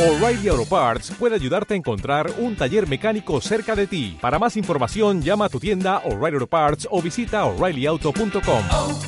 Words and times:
O'Reilly 0.00 0.48
Auto 0.48 0.64
Parts 0.64 1.10
puede 1.18 1.34
ayudarte 1.34 1.74
a 1.74 1.76
encontrar 1.76 2.32
un 2.38 2.56
taller 2.56 2.88
mecánico 2.88 3.38
cerca 3.42 3.76
de 3.76 3.86
ti. 3.86 4.16
Para 4.18 4.38
más 4.38 4.56
información, 4.56 5.20
llama 5.20 5.44
a 5.44 5.48
tu 5.50 5.60
tienda 5.60 5.98
O'Reilly 6.06 6.36
Auto 6.36 6.46
Parts 6.46 6.88
o 6.90 7.02
visita 7.02 7.44
oreillyauto.com. 7.44 8.64
oh, 8.70 8.98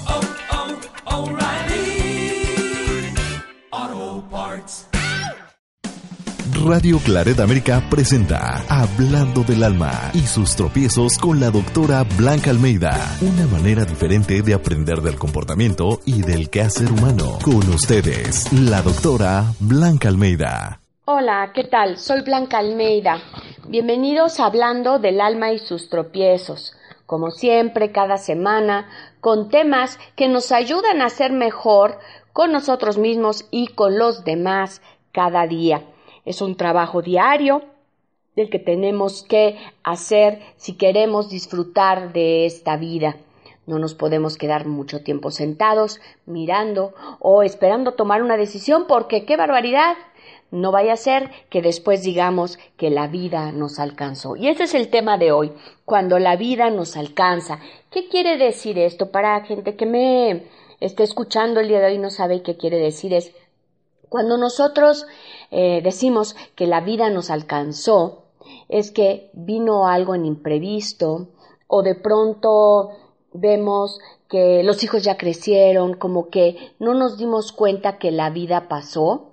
oh, 1.06 1.30
O'Reilly 1.30 2.44
Auto 3.70 4.28
Parts. 4.30 4.86
Radio 6.62 6.98
Claret 6.98 7.40
América 7.40 7.82
presenta 7.88 8.62
Hablando 8.68 9.44
del 9.44 9.62
Alma 9.62 10.10
y 10.12 10.20
sus 10.26 10.54
tropiezos 10.56 11.16
con 11.16 11.40
la 11.40 11.50
doctora 11.50 12.04
Blanca 12.18 12.50
Almeida. 12.50 13.16
Una 13.22 13.46
manera 13.46 13.86
diferente 13.86 14.42
de 14.42 14.52
aprender 14.52 15.00
del 15.00 15.16
comportamiento 15.16 16.02
y 16.04 16.20
del 16.20 16.50
quehacer 16.50 16.92
humano. 16.92 17.38
Con 17.42 17.66
ustedes, 17.70 18.52
la 18.52 18.82
doctora 18.82 19.54
Blanca 19.58 20.10
Almeida. 20.10 20.81
Hola, 21.14 21.50
¿qué 21.54 21.64
tal? 21.64 21.98
Soy 21.98 22.22
Blanca 22.22 22.56
Almeida. 22.56 23.20
Bienvenidos 23.68 24.40
a 24.40 24.46
Hablando 24.46 24.98
del 24.98 25.20
Alma 25.20 25.52
y 25.52 25.58
sus 25.58 25.90
tropiezos. 25.90 26.74
Como 27.04 27.30
siempre, 27.30 27.92
cada 27.92 28.16
semana, 28.16 28.88
con 29.20 29.50
temas 29.50 29.98
que 30.16 30.28
nos 30.28 30.52
ayudan 30.52 31.02
a 31.02 31.10
ser 31.10 31.30
mejor 31.30 31.98
con 32.32 32.50
nosotros 32.50 32.96
mismos 32.96 33.46
y 33.50 33.66
con 33.66 33.98
los 33.98 34.24
demás 34.24 34.80
cada 35.12 35.46
día. 35.46 35.82
Es 36.24 36.40
un 36.40 36.56
trabajo 36.56 37.02
diario 37.02 37.60
del 38.34 38.48
que 38.48 38.58
tenemos 38.58 39.22
que 39.22 39.58
hacer 39.84 40.40
si 40.56 40.78
queremos 40.78 41.28
disfrutar 41.28 42.14
de 42.14 42.46
esta 42.46 42.78
vida. 42.78 43.16
No 43.66 43.78
nos 43.78 43.94
podemos 43.94 44.38
quedar 44.38 44.66
mucho 44.66 45.04
tiempo 45.04 45.30
sentados 45.30 46.00
mirando 46.24 46.94
o 47.20 47.42
esperando 47.42 47.92
tomar 47.92 48.22
una 48.22 48.38
decisión 48.38 48.86
porque 48.88 49.26
qué 49.26 49.36
barbaridad. 49.36 49.94
No 50.52 50.70
vaya 50.70 50.92
a 50.92 50.96
ser 50.96 51.30
que 51.50 51.62
después 51.62 52.04
digamos 52.04 52.58
que 52.76 52.90
la 52.90 53.08
vida 53.08 53.50
nos 53.50 53.80
alcanzó. 53.80 54.36
Y 54.36 54.46
ese 54.46 54.64
es 54.64 54.74
el 54.74 54.88
tema 54.88 55.18
de 55.18 55.32
hoy, 55.32 55.52
cuando 55.84 56.20
la 56.20 56.36
vida 56.36 56.70
nos 56.70 56.96
alcanza. 56.96 57.58
¿Qué 57.90 58.08
quiere 58.08 58.36
decir 58.36 58.78
esto? 58.78 59.10
Para 59.10 59.44
gente 59.44 59.74
que 59.74 59.86
me 59.86 60.46
esté 60.78 61.02
escuchando 61.02 61.58
el 61.58 61.68
día 61.68 61.80
de 61.80 61.86
hoy 61.86 61.94
y 61.94 61.98
no 61.98 62.10
sabe 62.10 62.42
qué 62.42 62.56
quiere 62.56 62.78
decir 62.78 63.12
es 63.14 63.32
cuando 64.08 64.36
nosotros 64.36 65.06
eh, 65.50 65.80
decimos 65.82 66.36
que 66.54 66.66
la 66.66 66.82
vida 66.82 67.08
nos 67.08 67.30
alcanzó, 67.30 68.24
es 68.68 68.90
que 68.90 69.30
vino 69.32 69.88
algo 69.88 70.14
en 70.14 70.26
imprevisto 70.26 71.28
o 71.66 71.82
de 71.82 71.94
pronto 71.94 72.90
vemos 73.32 73.98
que 74.28 74.62
los 74.64 74.82
hijos 74.84 75.02
ya 75.02 75.16
crecieron, 75.16 75.94
como 75.94 76.28
que 76.28 76.74
no 76.78 76.92
nos 76.92 77.16
dimos 77.16 77.52
cuenta 77.52 77.96
que 77.96 78.10
la 78.10 78.28
vida 78.28 78.68
pasó. 78.68 79.31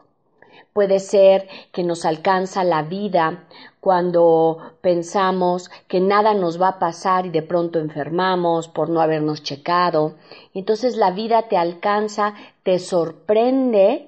Puede 0.79 0.99
ser 0.99 1.49
que 1.73 1.83
nos 1.83 2.05
alcanza 2.05 2.63
la 2.63 2.83
vida 2.83 3.43
cuando 3.81 4.75
pensamos 4.79 5.69
que 5.89 5.99
nada 5.99 6.33
nos 6.33 6.55
va 6.61 6.69
a 6.69 6.79
pasar 6.79 7.25
y 7.25 7.31
de 7.31 7.41
pronto 7.41 7.79
enfermamos 7.79 8.69
por 8.69 8.87
no 8.87 9.01
habernos 9.01 9.43
checado. 9.43 10.15
Entonces 10.53 10.95
la 10.95 11.11
vida 11.11 11.49
te 11.49 11.57
alcanza, 11.57 12.33
te 12.63 12.79
sorprende 12.79 14.07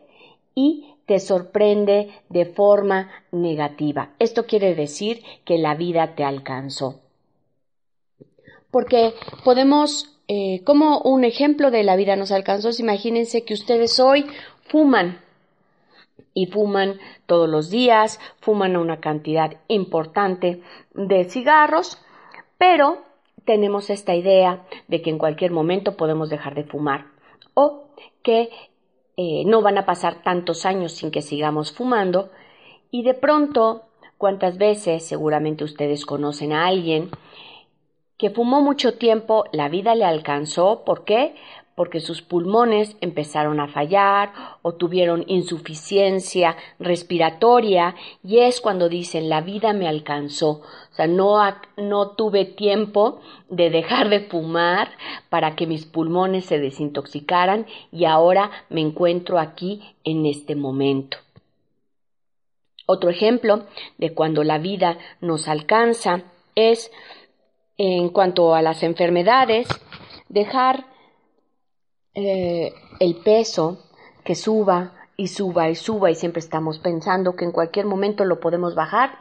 y 0.55 0.95
te 1.05 1.19
sorprende 1.19 2.09
de 2.29 2.45
forma 2.45 3.09
negativa. 3.33 4.11
Esto 4.17 4.45
quiere 4.45 4.73
decir 4.73 5.23
que 5.43 5.57
la 5.57 5.75
vida 5.75 6.15
te 6.15 6.23
alcanzó. 6.23 7.01
Porque 8.71 9.13
podemos, 9.43 10.17
eh, 10.29 10.63
como 10.63 10.99
un 10.99 11.25
ejemplo 11.25 11.69
de 11.69 11.83
la 11.83 11.97
vida 11.97 12.15
nos 12.15 12.31
alcanzó, 12.31 12.69
imagínense 12.79 13.43
que 13.43 13.55
ustedes 13.55 13.99
hoy 13.99 14.25
fuman 14.69 15.19
y 16.33 16.47
fuman 16.47 16.99
todos 17.25 17.49
los 17.49 17.69
días, 17.69 18.19
fuman 18.39 18.77
una 18.77 18.99
cantidad 18.99 19.57
importante 19.67 20.61
de 20.93 21.25
cigarros, 21.25 22.01
pero 22.57 22.99
tenemos 23.45 23.89
esta 23.89 24.15
idea 24.15 24.65
de 24.87 25.01
que 25.01 25.09
en 25.09 25.17
cualquier 25.17 25.51
momento 25.51 25.97
podemos 25.97 26.29
dejar 26.29 26.55
de 26.55 26.63
fumar 26.63 27.07
o 27.53 27.85
que 28.23 28.49
eh, 29.17 29.43
no 29.45 29.61
van 29.61 29.77
a 29.77 29.85
pasar 29.85 30.23
tantos 30.23 30.65
años 30.65 30.93
sin 30.93 31.11
que 31.11 31.21
sigamos 31.21 31.71
fumando 31.71 32.29
y 32.91 33.03
de 33.03 33.13
pronto, 33.13 33.83
cuántas 34.17 34.57
veces 34.57 35.05
seguramente 35.05 35.63
ustedes 35.63 36.05
conocen 36.05 36.53
a 36.53 36.67
alguien 36.67 37.09
que 38.17 38.29
fumó 38.29 38.61
mucho 38.61 38.97
tiempo, 38.97 39.45
la 39.51 39.67
vida 39.67 39.95
le 39.95 40.05
alcanzó, 40.05 40.83
¿por 40.85 41.05
qué? 41.05 41.33
Porque 41.75 41.99
sus 41.99 42.21
pulmones 42.21 42.95
empezaron 43.01 43.59
a 43.59 43.67
fallar 43.67 44.33
o 44.61 44.73
tuvieron 44.73 45.23
insuficiencia 45.27 46.57
respiratoria 46.79 47.95
y 48.23 48.39
es 48.39 48.61
cuando 48.61 48.89
dicen 48.89 49.29
la 49.29 49.41
vida 49.41 49.73
me 49.73 49.87
alcanzó. 49.87 50.61
O 50.91 50.93
sea, 50.95 51.07
no, 51.07 51.37
no 51.77 52.09
tuve 52.11 52.45
tiempo 52.45 53.21
de 53.49 53.69
dejar 53.69 54.09
de 54.09 54.21
fumar 54.21 54.91
para 55.29 55.55
que 55.55 55.65
mis 55.65 55.85
pulmones 55.85 56.45
se 56.45 56.59
desintoxicaran 56.59 57.65
y 57.91 58.05
ahora 58.05 58.51
me 58.69 58.81
encuentro 58.81 59.39
aquí 59.39 59.81
en 60.03 60.25
este 60.25 60.55
momento. 60.55 61.17
Otro 62.85 63.09
ejemplo 63.09 63.63
de 63.97 64.13
cuando 64.13 64.43
la 64.43 64.57
vida 64.57 64.97
nos 65.21 65.47
alcanza 65.47 66.23
es 66.55 66.91
en 67.77 68.09
cuanto 68.09 68.53
a 68.53 68.61
las 68.61 68.83
enfermedades, 68.83 69.67
dejar 70.29 70.85
eh, 72.13 72.73
el 72.99 73.15
peso 73.17 73.79
que 74.23 74.35
suba 74.35 74.93
y 75.17 75.27
suba 75.27 75.69
y 75.69 75.75
suba 75.75 76.11
y 76.11 76.15
siempre 76.15 76.39
estamos 76.39 76.79
pensando 76.79 77.35
que 77.35 77.45
en 77.45 77.51
cualquier 77.51 77.85
momento 77.85 78.25
lo 78.25 78.39
podemos 78.39 78.75
bajar 78.75 79.19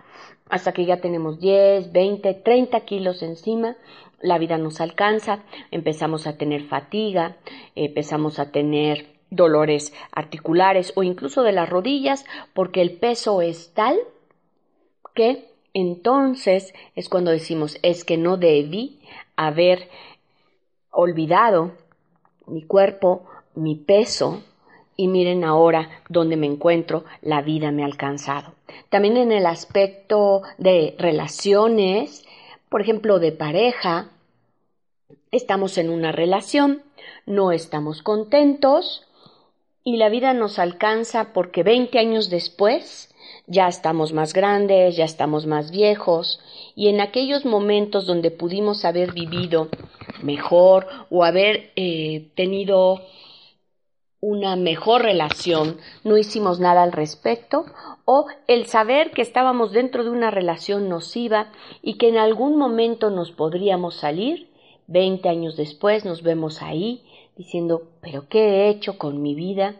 hasta 0.48 0.72
que 0.72 0.84
ya 0.84 1.00
tenemos 1.00 1.38
10, 1.40 1.92
20, 1.92 2.34
30 2.34 2.80
kilos 2.80 3.22
encima, 3.22 3.76
la 4.20 4.38
vida 4.38 4.58
nos 4.58 4.80
alcanza, 4.80 5.44
empezamos 5.70 6.26
a 6.26 6.36
tener 6.36 6.64
fatiga, 6.64 7.36
empezamos 7.76 8.38
a 8.38 8.50
tener 8.50 9.06
dolores 9.30 9.92
articulares 10.10 10.92
o 10.96 11.02
incluso 11.04 11.42
de 11.42 11.52
las 11.52 11.70
rodillas 11.70 12.24
porque 12.52 12.82
el 12.82 12.98
peso 12.98 13.42
es 13.42 13.72
tal 13.74 13.96
que 15.14 15.48
entonces 15.72 16.74
es 16.96 17.08
cuando 17.08 17.30
decimos 17.30 17.78
es 17.82 18.04
que 18.04 18.16
no 18.16 18.36
debí 18.36 19.00
haber 19.36 19.88
olvidado 20.90 21.72
mi 22.50 22.62
cuerpo, 22.62 23.24
mi 23.54 23.76
peso, 23.76 24.42
y 24.96 25.08
miren 25.08 25.44
ahora 25.44 26.02
dónde 26.08 26.36
me 26.36 26.46
encuentro, 26.46 27.04
la 27.22 27.40
vida 27.40 27.70
me 27.70 27.82
ha 27.82 27.86
alcanzado. 27.86 28.52
También 28.90 29.16
en 29.16 29.32
el 29.32 29.46
aspecto 29.46 30.42
de 30.58 30.94
relaciones, 30.98 32.26
por 32.68 32.82
ejemplo, 32.82 33.18
de 33.18 33.32
pareja, 33.32 34.10
estamos 35.30 35.78
en 35.78 35.90
una 35.90 36.12
relación, 36.12 36.82
no 37.24 37.52
estamos 37.52 38.02
contentos 38.02 39.06
y 39.84 39.96
la 39.96 40.08
vida 40.08 40.34
nos 40.34 40.58
alcanza 40.58 41.32
porque 41.32 41.62
20 41.62 41.98
años 41.98 42.28
después 42.28 43.09
ya 43.50 43.66
estamos 43.66 44.12
más 44.12 44.32
grandes, 44.32 44.96
ya 44.96 45.04
estamos 45.04 45.44
más 45.44 45.72
viejos 45.72 46.40
y 46.76 46.88
en 46.88 47.00
aquellos 47.00 47.44
momentos 47.44 48.06
donde 48.06 48.30
pudimos 48.30 48.84
haber 48.84 49.12
vivido 49.12 49.68
mejor 50.22 50.86
o 51.10 51.24
haber 51.24 51.72
eh, 51.74 52.30
tenido 52.36 53.02
una 54.20 54.54
mejor 54.54 55.02
relación, 55.02 55.78
no 56.04 56.16
hicimos 56.16 56.60
nada 56.60 56.82
al 56.82 56.92
respecto, 56.92 57.64
o 58.04 58.26
el 58.46 58.66
saber 58.66 59.10
que 59.10 59.22
estábamos 59.22 59.72
dentro 59.72 60.04
de 60.04 60.10
una 60.10 60.30
relación 60.30 60.88
nociva 60.88 61.50
y 61.82 61.94
que 61.94 62.08
en 62.08 62.18
algún 62.18 62.56
momento 62.56 63.10
nos 63.10 63.32
podríamos 63.32 63.96
salir, 63.96 64.50
veinte 64.86 65.28
años 65.28 65.56
después 65.56 66.04
nos 66.04 66.22
vemos 66.22 66.62
ahí 66.62 67.02
diciendo, 67.36 67.82
pero 68.00 68.28
¿qué 68.28 68.40
he 68.40 68.68
hecho 68.68 68.98
con 68.98 69.22
mi 69.22 69.34
vida? 69.34 69.76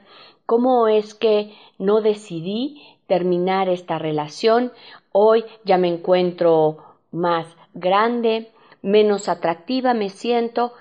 ¿Cómo 0.51 0.89
es 0.89 1.15
que 1.15 1.55
no 1.79 2.01
decidí 2.01 2.83
terminar 3.07 3.69
esta 3.69 4.01
relación? 4.01 4.73
Hoy 5.13 5.45
ya 5.65 5.79
me 5.79 5.87
encuentro 5.87 6.97
más 7.13 7.47
grande, 7.73 8.51
menos 8.83 9.29
atractiva 9.29 9.95
me 9.95 10.09
siento 10.09 10.73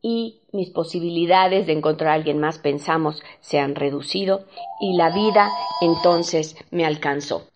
y 0.00 0.42
mis 0.52 0.70
posibilidades 0.70 1.66
de 1.66 1.72
encontrar 1.72 2.10
a 2.10 2.14
alguien 2.14 2.38
más 2.38 2.60
pensamos 2.60 3.20
se 3.40 3.58
han 3.58 3.74
reducido 3.74 4.44
y 4.80 4.96
la 4.96 5.10
vida 5.10 5.50
entonces 5.80 6.54
me 6.70 6.86
alcanzó. 6.86 7.50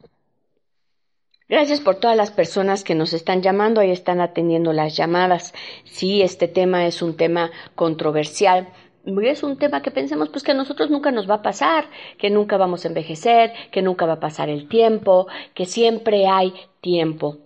Gracias 1.46 1.81
por 1.81 1.96
todas 1.96 2.17
las 2.17 2.31
personas 2.31 2.82
que 2.82 2.94
nos 2.94 3.12
están 3.12 3.43
llamando 3.43 3.81
y 3.82 3.90
están 3.90 4.20
atendiendo 4.20 4.73
las 4.73 4.96
llamadas. 4.96 5.55
Sí, 5.84 6.23
este 6.23 6.49
tema 6.49 6.87
es 6.87 7.00
un 7.00 7.17
tema 7.17 7.52
controversial. 7.75 8.73
Es 9.05 9.43
un 9.43 9.59
tema 9.59 9.83
que 9.83 9.91
pensemos 9.91 10.31
pues 10.31 10.43
que 10.43 10.53
a 10.53 10.55
nosotros 10.55 10.89
nunca 10.91 11.11
nos 11.11 11.29
va 11.29 11.37
a 11.37 11.43
pasar, 11.43 11.91
que 12.17 12.31
nunca 12.31 12.56
vamos 12.56 12.85
a 12.85 12.89
envejecer, 12.89 13.53
que 13.71 13.83
nunca 13.83 14.06
va 14.06 14.15
a 14.15 14.21
pasar 14.21 14.49
el 14.49 14.67
tiempo, 14.67 15.27
que 15.53 15.67
siempre 15.67 16.27
hay 16.27 16.55
tiempo. 16.81 17.37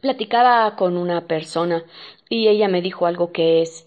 Platicaba 0.00 0.74
con 0.74 0.96
una 0.96 1.26
persona 1.26 1.84
y 2.28 2.48
ella 2.48 2.66
me 2.68 2.82
dijo 2.82 3.06
algo 3.06 3.30
que 3.30 3.62
es 3.62 3.86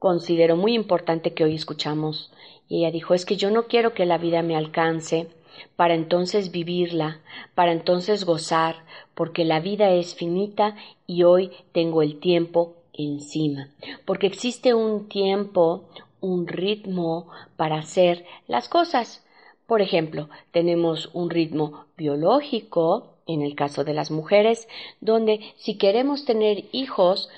considero 0.00 0.56
muy 0.56 0.74
importante 0.74 1.32
que 1.32 1.44
hoy 1.44 1.54
escuchamos. 1.54 2.32
Y 2.68 2.78
ella 2.78 2.90
dijo, 2.90 3.14
es 3.14 3.24
que 3.24 3.36
yo 3.36 3.50
no 3.50 3.68
quiero 3.68 3.94
que 3.94 4.04
la 4.04 4.18
vida 4.18 4.42
me 4.42 4.56
alcance 4.56 5.28
para 5.76 5.94
entonces 5.94 6.50
vivirla, 6.50 7.20
para 7.54 7.70
entonces 7.70 8.24
gozar, 8.24 8.84
porque 9.14 9.44
la 9.44 9.60
vida 9.60 9.90
es 9.90 10.16
finita 10.16 10.74
y 11.06 11.22
hoy 11.22 11.52
tengo 11.70 12.02
el 12.02 12.18
tiempo 12.18 12.81
encima, 12.92 13.68
porque 14.04 14.26
existe 14.26 14.74
un 14.74 15.08
tiempo, 15.08 15.84
un 16.20 16.46
ritmo 16.46 17.28
para 17.56 17.78
hacer 17.78 18.24
las 18.46 18.68
cosas. 18.68 19.24
Por 19.66 19.80
ejemplo, 19.80 20.28
tenemos 20.50 21.10
un 21.12 21.30
ritmo 21.30 21.86
biológico, 21.96 23.16
en 23.26 23.42
el 23.42 23.54
caso 23.54 23.84
de 23.84 23.94
las 23.94 24.10
mujeres, 24.10 24.68
donde 25.00 25.40
si 25.56 25.76
queremos 25.78 26.24
tener 26.24 26.64
hijos, 26.72 27.28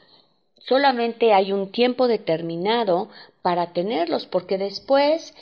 solamente 0.58 1.32
hay 1.32 1.52
un 1.52 1.70
tiempo 1.70 2.08
determinado 2.08 3.08
para 3.42 3.72
tenerlos, 3.72 4.26
porque 4.26 4.58
después 4.58 5.34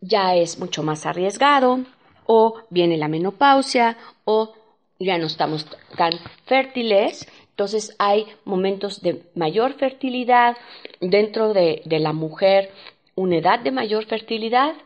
ya 0.00 0.34
es 0.34 0.58
mucho 0.58 0.82
más 0.82 1.06
arriesgado, 1.06 1.80
o 2.26 2.54
viene 2.70 2.96
la 2.96 3.08
menopausia, 3.08 3.96
o 4.24 4.54
ya 4.98 5.18
no 5.18 5.26
estamos 5.26 5.66
tan 5.96 6.12
fértiles. 6.46 7.26
Entonces 7.58 7.96
hay 7.98 8.26
momentos 8.44 9.02
de 9.02 9.24
mayor 9.34 9.72
fertilidad 9.72 10.56
dentro 11.00 11.52
de, 11.52 11.82
la 11.86 12.12
mujer, 12.12 12.70
una 13.16 13.38
edad 13.38 13.58
de 13.58 13.72
mayor 13.72 14.04
fertilidad, 14.04 14.76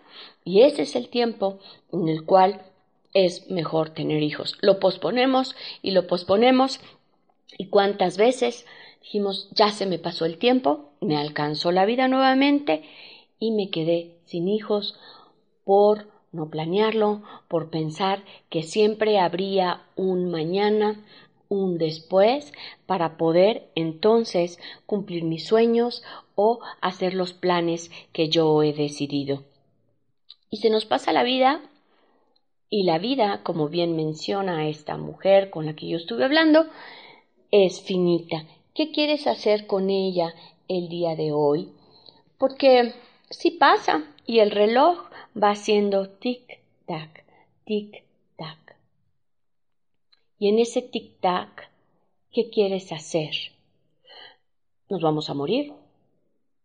y 0.43 0.63
ese 0.63 0.81
es 0.81 0.97
el 0.97 1.11
tiempo 1.11 1.59
en 1.93 2.09
el 2.09 2.25
cual 2.25 2.63
es 3.13 3.51
mejor 3.51 3.91
tener 3.91 4.23
hijos. 4.23 4.57
Lo 4.63 4.81
posponemos 4.81 5.55
y 5.83 5.91
lo 5.91 6.07
posponemos. 6.07 6.81
¿Y 7.59 7.67
cuántas 7.67 8.17
veces 8.17 8.65
dijimos, 9.03 9.51
ya 9.51 9.69
se 9.69 9.85
me 9.85 9.99
pasó 9.99 10.25
el 10.25 10.39
tiempo, 10.39 10.93
me 11.03 11.19
alcanzó 11.19 11.73
la 11.73 11.85
vida 11.85 12.09
nuevamente 12.09 12.85
y 13.39 13.51
me 13.51 13.69
quedé 13.69 14.17
sin 14.25 14.49
hijos 14.49 14.99
por 15.65 16.07
no 16.33 16.49
planearlo, 16.49 17.21
por 17.49 17.69
pensar 17.69 18.23
que 18.49 18.63
siempre 18.63 19.19
habría 19.19 19.83
un 19.95 20.31
mañana, 20.31 21.05
un 21.53 21.77
después, 21.77 22.53
para 22.87 23.19
poder 23.19 23.71
entonces 23.75 24.59
cumplir 24.87 25.25
mis 25.25 25.47
sueños 25.47 26.03
o 26.35 26.61
hacer 26.81 27.13
los 27.13 27.35
planes 27.35 27.91
que 28.13 28.29
yo 28.31 28.63
he 28.63 28.73
decidido. 28.73 29.45
Y 30.49 30.57
se 30.57 30.71
nos 30.71 30.87
pasa 30.87 31.13
la 31.13 31.23
vida 31.23 31.61
y 32.71 32.85
la 32.85 32.99
vida, 32.99 33.43
como 33.43 33.69
bien 33.69 33.97
menciona 33.97 34.67
esta 34.69 34.97
mujer 34.97 35.51
con 35.51 35.67
la 35.67 35.75
que 35.75 35.89
yo 35.89 35.99
estuve 35.99 36.25
hablando, 36.25 36.67
es 37.51 37.83
finita. 37.83 38.47
¿Qué 38.75 38.91
quieres 38.91 39.27
hacer 39.27 39.67
con 39.67 39.91
ella 39.91 40.35
el 40.69 40.89
día 40.89 41.15
de 41.17 41.33
hoy? 41.33 41.69
Porque 42.39 42.95
si 43.29 43.51
pasa 43.51 44.05
y 44.27 44.39
el 44.39 44.51
reloj 44.51 44.99
va 45.37 45.51
haciendo 45.51 46.19
tic-tac, 46.19 47.25
tic-tac. 47.67 48.12
Y 50.43 50.49
en 50.49 50.59
ese 50.59 50.83
tic-tac, 50.83 51.71
¿qué 52.33 52.51
quieres 52.51 52.91
hacer? 52.91 53.31
Nos 54.89 55.01
vamos 55.01 55.31
a 55.31 55.35
morir, 55.35 55.73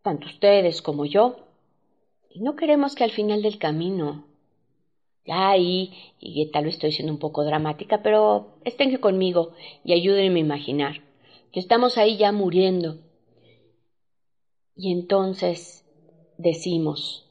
tanto 0.01 0.25
ustedes 0.25 0.81
como 0.81 1.05
yo. 1.05 1.35
Y 2.27 2.41
no 2.41 2.55
queremos 2.55 2.95
que 2.95 3.03
al 3.03 3.11
final 3.11 3.43
del 3.43 3.59
camino 3.59 4.25
ya 5.27 5.51
ahí, 5.51 5.93
y 6.19 6.43
tal 6.47 6.65
vez 6.65 6.73
estoy 6.73 6.91
siendo 6.91 7.13
un 7.13 7.19
poco 7.19 7.43
dramática, 7.43 8.01
pero 8.01 8.47
estén 8.65 8.97
conmigo 8.97 9.51
y 9.83 9.93
ayúdenme 9.93 10.39
a 10.39 10.45
imaginar 10.47 11.01
que 11.51 11.59
estamos 11.59 11.99
ahí 11.99 12.17
ya 12.17 12.31
muriendo. 12.31 12.97
Y 14.75 14.91
entonces 14.91 15.85
decimos, 16.39 17.27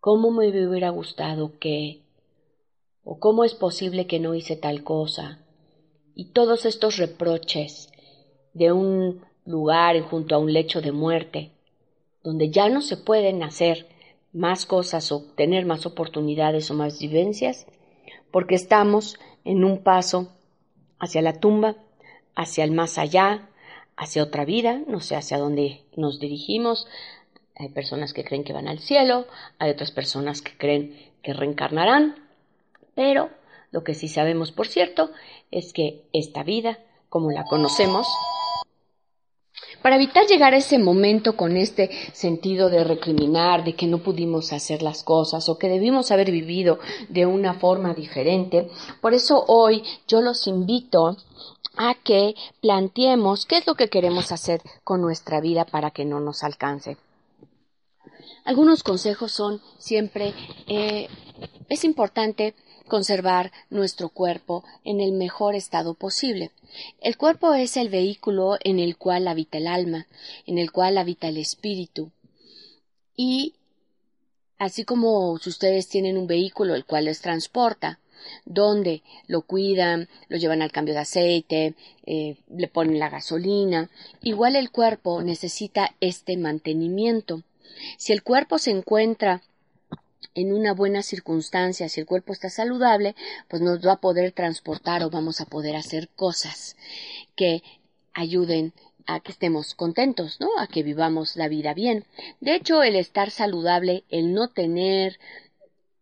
¿cómo 0.00 0.32
me 0.32 0.48
hubiera 0.48 0.90
gustado 0.90 1.60
que? 1.60 2.00
¿O 3.04 3.20
cómo 3.20 3.44
es 3.44 3.54
posible 3.54 4.08
que 4.08 4.18
no 4.18 4.34
hice 4.34 4.56
tal 4.56 4.82
cosa? 4.82 5.46
Y 6.14 6.26
todos 6.32 6.66
estos 6.66 6.96
reproches 6.96 7.90
de 8.54 8.72
un 8.72 9.22
lugar 9.44 10.00
junto 10.02 10.34
a 10.34 10.38
un 10.38 10.52
lecho 10.52 10.80
de 10.80 10.92
muerte, 10.92 11.52
donde 12.22 12.50
ya 12.50 12.68
no 12.68 12.82
se 12.82 12.96
pueden 12.96 13.42
hacer 13.42 13.86
más 14.32 14.66
cosas 14.66 15.10
o 15.12 15.22
tener 15.34 15.66
más 15.66 15.86
oportunidades 15.86 16.70
o 16.70 16.74
más 16.74 17.00
vivencias, 17.00 17.66
porque 18.30 18.54
estamos 18.54 19.18
en 19.44 19.64
un 19.64 19.82
paso 19.82 20.32
hacia 20.98 21.22
la 21.22 21.40
tumba, 21.40 21.76
hacia 22.36 22.64
el 22.64 22.72
más 22.72 22.98
allá, 22.98 23.48
hacia 23.96 24.22
otra 24.22 24.44
vida, 24.44 24.80
no 24.86 25.00
sé 25.00 25.16
hacia 25.16 25.38
dónde 25.38 25.82
nos 25.96 26.20
dirigimos. 26.20 26.86
Hay 27.56 27.68
personas 27.68 28.12
que 28.12 28.24
creen 28.24 28.44
que 28.44 28.52
van 28.52 28.68
al 28.68 28.78
cielo, 28.78 29.26
hay 29.58 29.70
otras 29.70 29.90
personas 29.90 30.42
que 30.42 30.56
creen 30.56 31.10
que 31.22 31.34
reencarnarán, 31.34 32.16
pero 32.94 33.30
lo 33.70 33.84
que 33.84 33.94
sí 33.94 34.08
sabemos 34.08 34.52
por 34.52 34.66
cierto 34.66 35.10
es 35.50 35.72
que 35.72 36.08
esta 36.12 36.42
vida, 36.42 36.78
como 37.08 37.30
la 37.30 37.44
conocemos, 37.44 38.06
para 39.82 39.96
evitar 39.96 40.26
llegar 40.26 40.52
a 40.52 40.58
ese 40.58 40.78
momento 40.78 41.36
con 41.36 41.56
este 41.56 41.90
sentido 42.12 42.68
de 42.68 42.84
recriminar, 42.84 43.64
de 43.64 43.74
que 43.74 43.86
no 43.86 43.98
pudimos 43.98 44.52
hacer 44.52 44.82
las 44.82 45.02
cosas 45.02 45.48
o 45.48 45.58
que 45.58 45.68
debimos 45.68 46.10
haber 46.10 46.30
vivido 46.30 46.78
de 47.08 47.26
una 47.26 47.54
forma 47.54 47.94
diferente, 47.94 48.70
por 49.00 49.14
eso 49.14 49.44
hoy 49.46 49.82
yo 50.06 50.20
los 50.20 50.46
invito 50.46 51.16
a 51.76 51.94
que 51.94 52.34
planteemos 52.60 53.46
qué 53.46 53.58
es 53.58 53.66
lo 53.66 53.74
que 53.74 53.88
queremos 53.88 54.32
hacer 54.32 54.60
con 54.84 55.00
nuestra 55.00 55.40
vida 55.40 55.64
para 55.64 55.90
que 55.90 56.04
no 56.04 56.20
nos 56.20 56.42
alcance. 56.42 56.98
Algunos 58.44 58.82
consejos 58.82 59.32
son 59.32 59.60
siempre, 59.78 60.34
eh, 60.66 61.08
es 61.68 61.84
importante 61.84 62.54
conservar 62.90 63.52
nuestro 63.70 64.10
cuerpo 64.10 64.64
en 64.84 65.00
el 65.00 65.12
mejor 65.12 65.54
estado 65.54 65.94
posible. 65.94 66.50
El 67.00 67.16
cuerpo 67.16 67.54
es 67.54 67.78
el 67.78 67.88
vehículo 67.88 68.58
en 68.62 68.78
el 68.78 68.98
cual 68.98 69.26
habita 69.26 69.56
el 69.56 69.66
alma, 69.66 70.06
en 70.46 70.58
el 70.58 70.70
cual 70.70 70.98
habita 70.98 71.28
el 71.28 71.38
espíritu. 71.38 72.10
Y 73.16 73.54
así 74.58 74.84
como 74.84 75.32
ustedes 75.32 75.88
tienen 75.88 76.18
un 76.18 76.26
vehículo 76.26 76.74
el 76.74 76.84
cual 76.84 77.06
les 77.06 77.22
transporta, 77.22 77.98
donde 78.44 79.02
lo 79.26 79.42
cuidan, 79.42 80.08
lo 80.28 80.36
llevan 80.36 80.60
al 80.60 80.72
cambio 80.72 80.94
de 80.94 81.00
aceite, 81.00 81.74
eh, 82.04 82.36
le 82.48 82.68
ponen 82.68 82.98
la 82.98 83.08
gasolina, 83.08 83.90
igual 84.20 84.56
el 84.56 84.70
cuerpo 84.70 85.22
necesita 85.22 85.94
este 86.00 86.36
mantenimiento. 86.36 87.42
Si 87.96 88.12
el 88.12 88.22
cuerpo 88.22 88.58
se 88.58 88.70
encuentra 88.70 89.42
en 90.34 90.52
una 90.52 90.74
buena 90.74 91.02
circunstancia, 91.02 91.88
si 91.88 92.00
el 92.00 92.06
cuerpo 92.06 92.32
está 92.32 92.50
saludable, 92.50 93.14
pues 93.48 93.62
nos 93.62 93.84
va 93.84 93.92
a 93.92 94.00
poder 94.00 94.32
transportar 94.32 95.02
o 95.02 95.10
vamos 95.10 95.40
a 95.40 95.46
poder 95.46 95.76
hacer 95.76 96.08
cosas 96.08 96.76
que 97.36 97.62
ayuden 98.12 98.72
a 99.06 99.20
que 99.20 99.32
estemos 99.32 99.74
contentos, 99.74 100.38
¿no? 100.40 100.48
A 100.58 100.66
que 100.66 100.82
vivamos 100.82 101.36
la 101.36 101.48
vida 101.48 101.74
bien. 101.74 102.04
De 102.40 102.54
hecho, 102.54 102.82
el 102.82 102.96
estar 102.96 103.30
saludable, 103.30 104.04
el 104.08 104.34
no 104.34 104.48
tener 104.48 105.18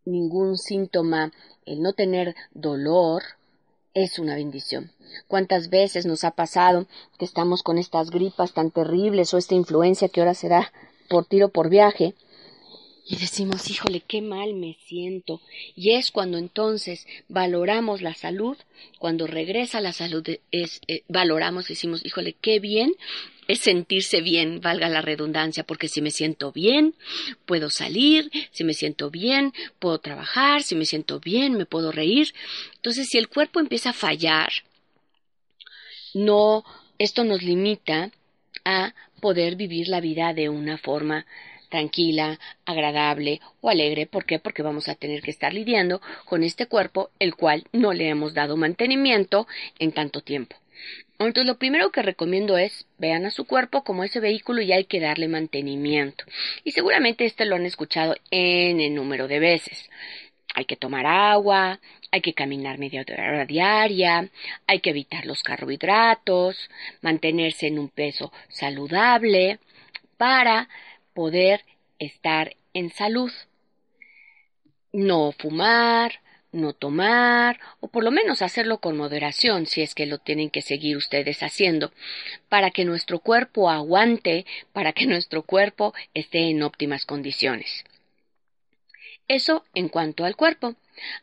ningún 0.05 0.57
síntoma, 0.57 1.31
el 1.65 1.81
no 1.81 1.93
tener 1.93 2.35
dolor, 2.53 3.23
es 3.93 4.19
una 4.19 4.35
bendición. 4.35 4.91
¿Cuántas 5.27 5.69
veces 5.69 6.05
nos 6.05 6.23
ha 6.23 6.31
pasado 6.31 6.85
que 7.17 7.25
estamos 7.25 7.63
con 7.63 7.77
estas 7.77 8.11
gripas 8.11 8.53
tan 8.53 8.71
terribles 8.71 9.33
o 9.33 9.37
esta 9.37 9.55
influencia 9.55 10.09
que 10.09 10.21
ahora 10.21 10.35
se 10.35 10.49
da 10.49 10.71
por 11.09 11.25
tiro 11.25 11.49
por 11.49 11.69
viaje? 11.69 12.13
Y 13.09 13.15
decimos, 13.15 13.67
híjole, 13.71 14.01
qué 14.01 14.21
mal 14.21 14.53
me 14.53 14.77
siento. 14.85 15.41
Y 15.75 15.93
es 15.93 16.11
cuando 16.11 16.37
entonces 16.37 17.07
valoramos 17.27 18.03
la 18.03 18.13
salud, 18.13 18.55
cuando 18.99 19.25
regresa 19.25 19.81
la 19.81 19.93
salud, 19.93 20.23
eh, 20.27 21.03
valoramos, 21.07 21.67
decimos, 21.67 22.05
híjole, 22.05 22.35
qué 22.39 22.59
bien 22.59 22.93
es 23.47 23.61
sentirse 23.61 24.21
bien, 24.21 24.61
valga 24.61 24.89
la 24.89 25.01
redundancia, 25.01 25.63
porque 25.63 25.87
si 25.87 26.03
me 26.03 26.11
siento 26.11 26.51
bien, 26.51 26.93
puedo 27.47 27.71
salir, 27.71 28.29
si 28.51 28.63
me 28.63 28.75
siento 28.75 29.09
bien, 29.09 29.53
puedo 29.79 29.97
trabajar, 29.97 30.61
si 30.61 30.75
me 30.75 30.85
siento 30.85 31.19
bien, 31.19 31.53
me 31.53 31.65
puedo 31.65 31.91
reír. 31.91 32.35
Entonces, 32.75 33.07
si 33.09 33.17
el 33.17 33.27
cuerpo 33.27 33.59
empieza 33.59 33.89
a 33.89 33.93
fallar, 33.93 34.51
no, 36.13 36.63
esto 36.99 37.23
nos 37.23 37.41
limita 37.41 38.11
a 38.65 38.93
poder 39.19 39.55
vivir 39.55 39.87
la 39.87 39.99
vida 39.99 40.35
de 40.35 40.49
una 40.49 40.77
forma 40.77 41.25
tranquila, 41.69 42.39
agradable 42.65 43.39
o 43.61 43.69
alegre. 43.69 44.05
¿Por 44.05 44.25
qué? 44.25 44.39
Porque 44.39 44.63
vamos 44.63 44.89
a 44.89 44.95
tener 44.95 45.21
que 45.21 45.31
estar 45.31 45.53
lidiando 45.53 46.01
con 46.25 46.43
este 46.43 46.65
cuerpo 46.65 47.11
el 47.19 47.35
cual 47.35 47.65
no 47.71 47.93
le 47.93 48.09
hemos 48.09 48.33
dado 48.33 48.57
mantenimiento 48.57 49.47
en 49.79 49.91
tanto 49.91 50.21
tiempo. 50.21 50.55
Entonces 51.19 51.47
lo 51.47 51.57
primero 51.57 51.91
que 51.91 52.01
recomiendo 52.01 52.57
es 52.57 52.87
vean 52.97 53.25
a 53.25 53.31
su 53.31 53.45
cuerpo 53.45 53.83
como 53.83 54.05
ese 54.05 54.21
vehículo 54.21 54.61
y 54.61 54.71
hay 54.71 54.85
que 54.85 55.01
darle 55.01 55.27
mantenimiento. 55.27 56.23
Y 56.63 56.71
seguramente 56.71 57.25
este 57.25 57.45
lo 57.45 57.55
han 57.55 57.65
escuchado 57.65 58.15
en 58.31 58.79
el 58.79 58.95
número 58.95 59.27
de 59.27 59.39
veces. 59.39 59.89
Hay 60.55 60.63
que 60.65 60.77
tomar 60.77 61.05
agua, 61.05 61.79
hay 62.11 62.21
que 62.21 62.33
caminar 62.33 62.79
media 62.79 63.01
hora 63.01 63.45
diaria, 63.45 64.29
hay 64.65 64.79
que 64.79 64.91
evitar 64.91 65.25
los 65.25 65.43
carbohidratos, 65.43 66.69
mantenerse 67.01 67.67
en 67.67 67.79
un 67.79 67.89
peso 67.89 68.31
saludable 68.47 69.59
para 70.17 70.69
poder 71.19 71.65
estar 71.99 72.55
en 72.73 72.91
salud. 72.91 73.29
No 74.93 75.33
fumar, 75.33 76.21
no 76.53 76.71
tomar 76.71 77.59
o 77.81 77.89
por 77.89 78.05
lo 78.05 78.11
menos 78.11 78.41
hacerlo 78.41 78.77
con 78.77 78.95
moderación 78.95 79.65
si 79.65 79.81
es 79.81 79.95
que 79.95 80.05
lo 80.05 80.19
tienen 80.19 80.49
que 80.49 80.61
seguir 80.61 80.95
ustedes 80.95 81.43
haciendo 81.43 81.91
para 82.47 82.71
que 82.71 82.85
nuestro 82.85 83.19
cuerpo 83.19 83.69
aguante, 83.69 84.45
para 84.71 84.93
que 84.93 85.07
nuestro 85.13 85.43
cuerpo 85.43 85.93
esté 86.13 86.49
en 86.49 86.63
óptimas 86.63 87.03
condiciones. 87.05 87.83
Eso 89.27 89.65
en 89.75 89.89
cuanto 89.89 90.23
al 90.23 90.37
cuerpo. 90.37 90.75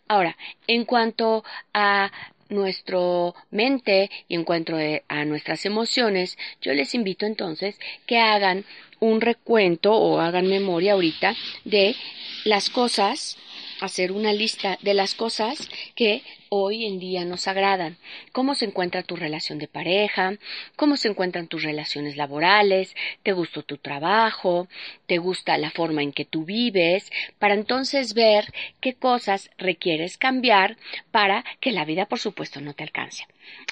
Ahora, 0.09 0.37
en 0.67 0.85
cuanto 0.85 1.43
a 1.73 2.13
nuestro 2.51 3.35
mente 3.51 4.11
y 4.29 4.35
en 4.35 4.45
cuanto 4.45 4.77
a 5.09 5.25
nuestras 5.25 5.65
emociones, 5.65 6.37
yo 6.61 6.75
les 6.75 6.95
invito 6.95 7.25
entonces 7.25 7.79
que 8.07 8.19
hagan 8.19 8.67
un 9.01 9.21
recuento 9.21 9.93
o 9.93 10.21
hagan 10.21 10.47
memoria 10.47 10.93
ahorita 10.93 11.35
de 11.65 11.97
las 12.45 12.71
cosas 12.71 13.37
hacer 13.81 14.13
una 14.13 14.33
lista 14.33 14.79
de 14.83 14.95
las 14.95 15.15
cosas 15.15 15.69
que 15.95 16.23
hoy 16.49 16.87
en 16.87 16.99
día 16.99 17.25
nos 17.25 17.49
agradan. 17.49 17.97
Cómo 18.33 18.55
se 18.55 18.65
encuentra 18.65 19.03
tu 19.03 19.17
relación 19.17 19.59
de 19.59 19.69
pareja, 19.69 20.35
cómo 20.77 20.97
se 20.97 21.09
encuentran 21.09 21.49
tus 21.49 21.63
relaciones 21.63 22.17
laborales, 22.17 22.95
te 23.23 23.33
gustó 23.33 23.63
tu 23.63 23.79
trabajo, 23.79 24.69
te 25.07 25.19
gusta 25.19 25.59
la 25.59 25.71
forma 25.71 26.03
en 26.03 26.13
que 26.13 26.25
tú 26.25 26.45
vives, 26.45 27.11
para 27.39 27.55
entonces 27.55 28.15
ver 28.15 28.53
qué 28.81 28.95
cosas 28.95 29.51
requieres 29.59 30.19
cambiar 30.19 30.77
para 31.11 31.45
que 31.61 31.73
la 31.73 31.85
vida, 31.85 32.07
por 32.07 32.19
supuesto, 32.19 32.61
no 32.61 32.75
te 32.75 32.83
alcance. 32.83 33.27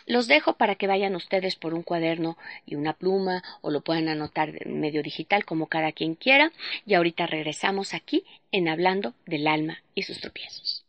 Los 0.07 0.29
dejo 0.29 0.55
para 0.55 0.77
que 0.77 0.87
vayan 0.87 1.17
ustedes 1.17 1.57
por 1.57 1.75
un 1.75 1.83
cuaderno 1.83 2.37
y 2.67 2.75
una 2.75 2.93
pluma 2.93 3.43
o 3.61 3.71
lo 3.71 3.81
puedan 3.81 4.09
anotar 4.09 4.51
en 4.65 4.81
medio 4.81 5.03
digital 5.03 5.45
como 5.45 5.67
cada 5.67 5.93
quien 5.93 6.15
quiera 6.15 6.53
y 6.87 6.95
ahorita 6.95 7.27
regresamos 7.27 7.95
aquí 7.95 8.25
en 8.53 8.69
Hablando 8.69 9.15
del 9.27 9.47
alma 9.47 9.83
y 9.95 10.03
sus 10.03 10.21
tropiezos. 10.21 10.84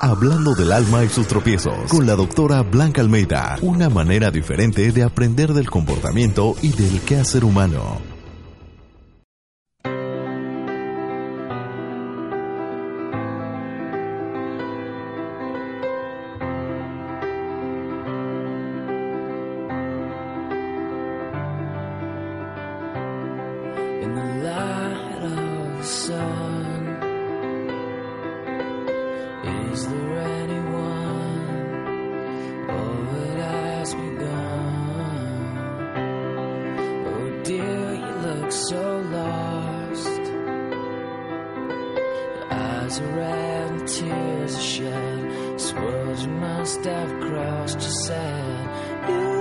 Hablando 0.00 0.54
del 0.54 0.72
alma 0.72 1.04
y 1.04 1.08
sus 1.08 1.26
tropiezos, 1.26 1.88
con 1.88 2.06
la 2.06 2.14
doctora 2.14 2.62
Blanca 2.62 3.00
Almeida, 3.00 3.56
una 3.62 3.88
manera 3.88 4.30
diferente 4.30 4.92
de 4.92 5.02
aprender 5.02 5.54
del 5.54 5.70
comportamiento 5.70 6.54
y 6.62 6.72
del 6.72 7.00
quehacer 7.00 7.44
humano. 7.44 8.15
Eyes 42.86 43.00
are 43.00 43.16
red 43.16 43.70
and 43.72 43.88
tears 43.88 44.56
are 44.56 44.60
shed. 44.60 45.16
World 45.74 46.18
you 46.20 46.28
must 46.28 46.84
have 46.84 47.20
crossed. 47.20 47.80
You 47.80 47.92
said, 48.04 49.08
You 49.08 49.35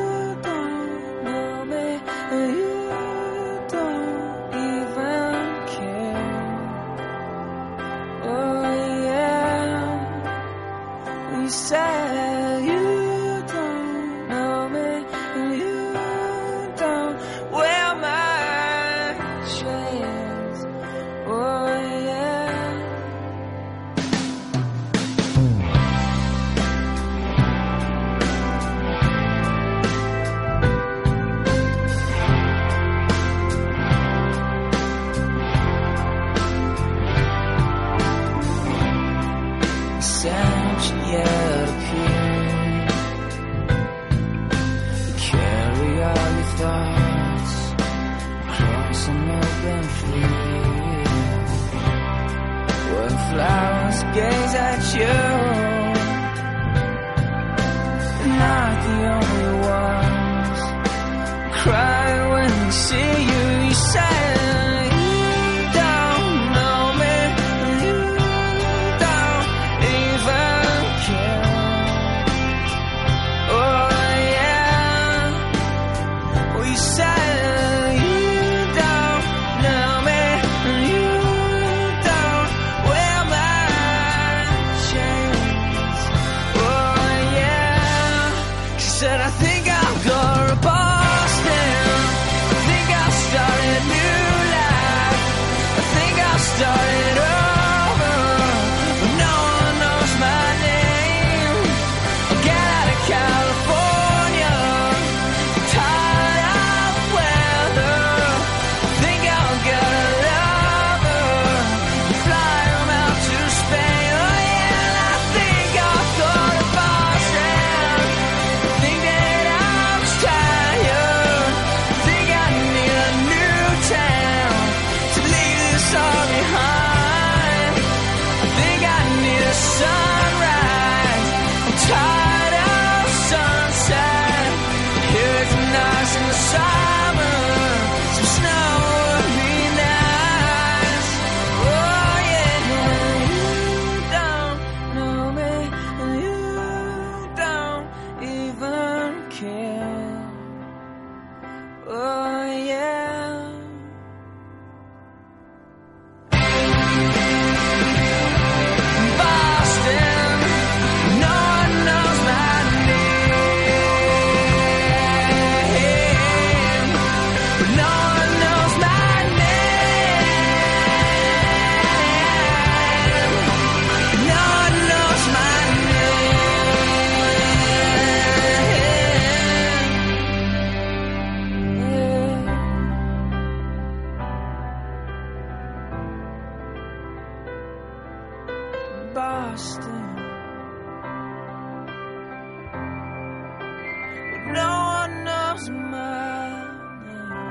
no 194.48 194.88
one 194.88 195.24
knows 195.24 195.70
my 195.70 196.66
name. 197.06 197.46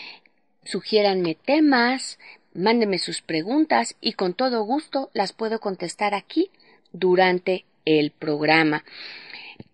sugiéranme 0.69 1.35
temas, 1.35 2.19
mándenme 2.53 2.99
sus 2.99 3.23
preguntas 3.23 3.97
y 4.01 4.13
con 4.13 4.35
todo 4.35 4.63
gusto 4.65 5.11
las 5.15 5.33
puedo 5.33 5.61
contestar 5.61 6.15
aquí 6.15 6.51
durante 6.93 7.65
el 7.87 8.11
programa. 8.11 8.85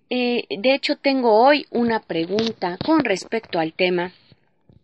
Eh, 0.09 0.47
de 0.49 0.75
hecho, 0.75 0.97
tengo 0.97 1.35
hoy 1.35 1.67
una 1.71 2.01
pregunta 2.01 2.79
con 2.85 3.05
respecto 3.05 3.59
al 3.59 3.73
tema 3.73 4.13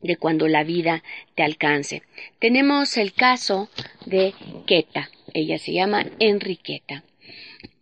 de 0.00 0.16
cuando 0.16 0.48
la 0.48 0.64
vida 0.64 1.04
te 1.36 1.44
alcance. 1.44 2.02
Tenemos 2.40 2.96
el 2.96 3.12
caso 3.12 3.68
de 4.06 4.34
Keta. 4.66 5.10
Ella 5.32 5.58
se 5.58 5.72
llama 5.72 6.06
Enriqueta. 6.18 7.04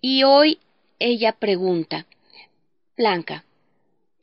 Y 0.02 0.24
hoy 0.24 0.58
ella 0.98 1.32
pregunta, 1.32 2.06
Blanca, 2.96 3.44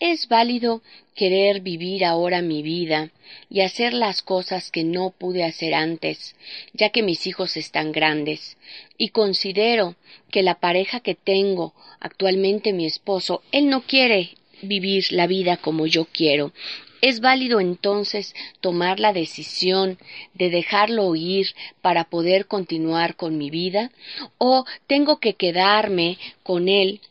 ¿Es 0.08 0.28
válido 0.28 0.84
querer 1.16 1.62
vivir 1.62 2.06
ahora 2.06 2.44
mi 2.44 2.62
vida 2.62 3.10
y 3.50 3.62
hacer 3.62 3.92
las 3.92 4.22
cosas 4.22 4.70
que 4.70 4.84
no 4.84 5.10
pude 5.10 5.44
hacer 5.44 5.74
antes, 5.74 6.36
ya 6.74 6.90
que 6.90 7.02
mis 7.02 7.26
hijos 7.26 7.58
están 7.58 7.92
grandes? 7.92 8.56
Y 9.00 9.10
considero 9.10 9.96
que 10.30 10.44
la 10.44 10.60
pareja 10.60 11.00
que 11.00 11.16
tengo, 11.16 11.74
actualmente 12.00 12.72
mi 12.72 12.86
esposo, 12.86 13.42
él 13.52 13.68
no 13.68 13.82
quiere 13.82 14.36
vivir 14.62 15.06
la 15.10 15.26
vida 15.26 15.58
como 15.58 15.88
yo 15.88 16.06
quiero. 16.06 16.54
¿Es 17.02 17.20
válido 17.20 17.60
entonces 17.60 18.36
tomar 18.62 19.00
la 19.00 19.12
decisión 19.12 19.98
de 20.36 20.52
dejarlo 20.52 21.16
ir 21.16 21.48
para 21.82 22.04
poder 22.04 22.46
continuar 22.46 23.16
con 23.16 23.40
mi 23.40 23.50
vida? 23.50 23.90
¿O 24.38 24.66
tengo 24.86 25.20
que 25.20 25.34
quedarme 25.34 26.20
con 26.44 26.70
él 26.70 27.02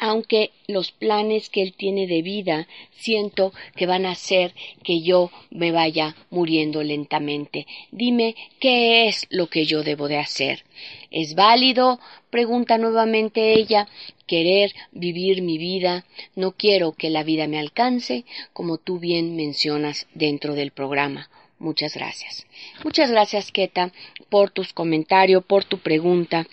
aunque 0.00 0.50
los 0.66 0.92
planes 0.92 1.50
que 1.50 1.60
él 1.60 1.74
tiene 1.74 2.06
de 2.06 2.22
vida 2.22 2.66
siento 2.90 3.52
que 3.76 3.84
van 3.84 4.06
a 4.06 4.12
hacer 4.12 4.54
que 4.82 5.02
yo 5.02 5.30
me 5.50 5.72
vaya 5.72 6.16
muriendo 6.30 6.82
lentamente. 6.82 7.66
Dime 7.92 8.34
qué 8.58 9.06
es 9.06 9.26
lo 9.28 9.48
que 9.48 9.66
yo 9.66 9.82
debo 9.82 10.08
de 10.08 10.16
hacer. 10.16 10.64
¿Es 11.10 11.34
válido? 11.34 12.00
pregunta 12.30 12.78
nuevamente 12.78 13.52
ella, 13.52 13.88
querer 14.26 14.72
vivir 14.92 15.42
mi 15.42 15.58
vida. 15.58 16.06
No 16.34 16.52
quiero 16.52 16.92
que 16.92 17.10
la 17.10 17.22
vida 17.22 17.46
me 17.46 17.58
alcance, 17.58 18.24
como 18.54 18.78
tú 18.78 18.98
bien 18.98 19.36
mencionas 19.36 20.06
dentro 20.14 20.54
del 20.54 20.70
programa. 20.70 21.28
Muchas 21.58 21.94
gracias. 21.94 22.46
Muchas 22.84 23.10
gracias, 23.10 23.52
Keta, 23.52 23.92
por 24.30 24.50
tus 24.50 24.72
comentarios, 24.72 25.44
por 25.44 25.64
tu 25.64 25.76
pregunta. 25.76 26.46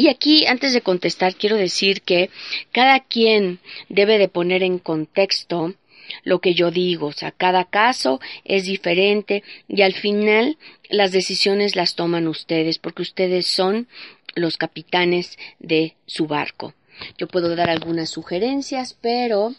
Y 0.00 0.08
aquí, 0.08 0.46
antes 0.46 0.72
de 0.72 0.80
contestar, 0.80 1.34
quiero 1.34 1.56
decir 1.56 2.00
que 2.00 2.30
cada 2.72 3.00
quien 3.00 3.58
debe 3.90 4.16
de 4.16 4.28
poner 4.28 4.62
en 4.62 4.78
contexto 4.78 5.74
lo 6.24 6.38
que 6.38 6.54
yo 6.54 6.70
digo, 6.70 7.08
o 7.08 7.12
sea, 7.12 7.32
cada 7.32 7.66
caso 7.66 8.18
es 8.44 8.64
diferente 8.64 9.42
y 9.68 9.82
al 9.82 9.92
final 9.92 10.56
las 10.88 11.12
decisiones 11.12 11.76
las 11.76 11.96
toman 11.96 12.28
ustedes 12.28 12.78
porque 12.78 13.02
ustedes 13.02 13.46
son 13.46 13.88
los 14.34 14.56
capitanes 14.56 15.36
de 15.58 15.96
su 16.06 16.26
barco. 16.26 16.72
Yo 17.18 17.28
puedo 17.28 17.54
dar 17.54 17.68
algunas 17.68 18.08
sugerencias, 18.08 18.96
pero 19.02 19.54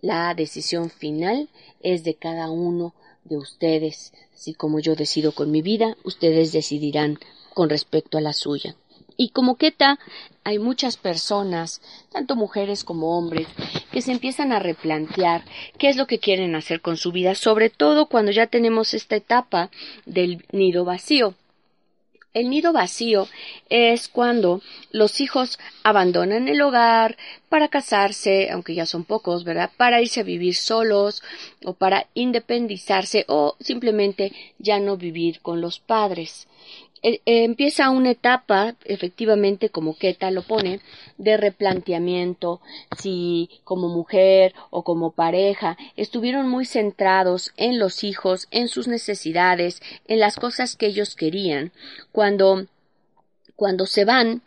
la 0.00 0.32
decisión 0.34 0.90
final 0.90 1.48
es 1.80 2.04
de 2.04 2.14
cada 2.14 2.50
uno 2.50 2.94
de 3.24 3.36
ustedes. 3.36 4.12
Así 4.32 4.54
como 4.54 4.78
yo 4.78 4.94
decido 4.94 5.32
con 5.32 5.50
mi 5.50 5.60
vida, 5.60 5.96
ustedes 6.04 6.52
decidirán 6.52 7.18
con 7.52 7.68
respecto 7.68 8.16
a 8.16 8.20
la 8.20 8.32
suya. 8.32 8.76
Y 9.16 9.30
como 9.30 9.56
Keta, 9.56 9.98
hay 10.44 10.58
muchas 10.58 10.96
personas, 10.96 11.80
tanto 12.10 12.36
mujeres 12.36 12.84
como 12.84 13.16
hombres, 13.16 13.46
que 13.90 14.02
se 14.02 14.12
empiezan 14.12 14.52
a 14.52 14.58
replantear 14.58 15.44
qué 15.78 15.88
es 15.88 15.96
lo 15.96 16.06
que 16.06 16.18
quieren 16.18 16.54
hacer 16.54 16.80
con 16.80 16.96
su 16.96 17.12
vida, 17.12 17.34
sobre 17.34 17.70
todo 17.70 18.06
cuando 18.06 18.32
ya 18.32 18.46
tenemos 18.46 18.94
esta 18.94 19.16
etapa 19.16 19.70
del 20.06 20.44
nido 20.52 20.84
vacío. 20.84 21.34
El 22.34 22.48
nido 22.48 22.72
vacío 22.72 23.28
es 23.68 24.08
cuando 24.08 24.62
los 24.90 25.20
hijos 25.20 25.58
abandonan 25.82 26.48
el 26.48 26.62
hogar 26.62 27.18
para 27.50 27.68
casarse, 27.68 28.50
aunque 28.50 28.74
ya 28.74 28.86
son 28.86 29.04
pocos, 29.04 29.44
¿verdad? 29.44 29.70
Para 29.76 30.00
irse 30.00 30.20
a 30.20 30.24
vivir 30.24 30.54
solos 30.54 31.22
o 31.62 31.74
para 31.74 32.06
independizarse 32.14 33.26
o 33.28 33.54
simplemente 33.60 34.32
ya 34.58 34.80
no 34.80 34.96
vivir 34.96 35.40
con 35.40 35.60
los 35.60 35.78
padres. 35.78 36.48
Eh, 37.02 37.20
eh, 37.26 37.44
empieza 37.44 37.90
una 37.90 38.10
etapa, 38.12 38.76
efectivamente, 38.84 39.70
como 39.70 39.96
Keta 39.96 40.30
lo 40.30 40.42
pone, 40.42 40.80
de 41.18 41.36
replanteamiento, 41.36 42.60
si 42.96 43.50
como 43.64 43.88
mujer 43.88 44.54
o 44.70 44.84
como 44.84 45.10
pareja 45.10 45.76
estuvieron 45.96 46.48
muy 46.48 46.64
centrados 46.64 47.52
en 47.56 47.78
los 47.78 48.04
hijos, 48.04 48.46
en 48.52 48.68
sus 48.68 48.86
necesidades, 48.86 49.82
en 50.06 50.20
las 50.20 50.36
cosas 50.36 50.76
que 50.76 50.86
ellos 50.86 51.16
querían, 51.16 51.72
cuando, 52.12 52.66
cuando 53.56 53.86
se 53.86 54.04
van, 54.04 54.42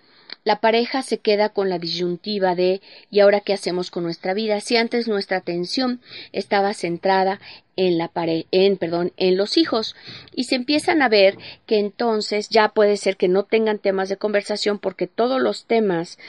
la 0.46 0.62
pareja 0.62 1.02
se 1.02 1.18
queda 1.18 1.50
con 1.50 1.70
la 1.70 1.80
disyuntiva 1.80 2.54
de 2.54 2.80
¿y 3.10 3.20
ahora 3.20 3.42
qué 3.42 3.52
hacemos 3.52 3.90
con 3.90 4.04
nuestra 4.04 4.36
vida? 4.36 4.62
Si 4.62 4.78
antes 4.78 5.08
nuestra 5.08 5.38
atención 5.38 6.02
estaba 6.32 6.76
centrada 6.76 7.42
en 7.76 7.98
la 7.98 8.10
pare 8.10 8.46
en 8.52 8.78
perdón, 8.78 9.12
en 9.18 9.38
los 9.38 9.58
hijos 9.58 9.96
y 10.36 10.44
se 10.44 10.54
empiezan 10.54 11.02
a 11.02 11.10
ver 11.10 11.38
que 11.66 11.80
entonces 11.80 12.48
ya 12.50 12.70
puede 12.70 12.96
ser 12.96 13.18
que 13.18 13.28
no 13.28 13.44
tengan 13.44 13.80
temas 13.80 14.08
de 14.08 14.18
conversación 14.18 14.78
porque 14.78 15.08
todos 15.08 15.42
los 15.42 15.66
temas 15.66 16.20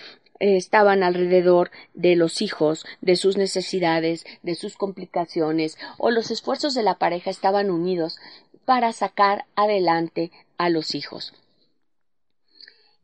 eh, 0.41 0.57
estaban 0.57 1.03
alrededor 1.03 1.71
de 1.93 2.17
los 2.17 2.41
hijos, 2.41 2.87
de 3.03 3.17
sus 3.17 3.37
necesidades, 3.37 4.25
de 4.43 4.55
sus 4.55 4.79
complicaciones, 4.79 5.77
o 5.99 6.11
los 6.11 6.31
esfuerzos 6.31 6.73
de 6.73 6.83
la 6.83 6.97
pareja 6.97 7.31
estaban 7.31 7.71
unidos 7.71 8.17
para 8.65 8.93
sacar 8.93 9.45
adelante 9.57 10.33
a 10.57 10.71
los 10.71 10.95
hijos 10.95 11.35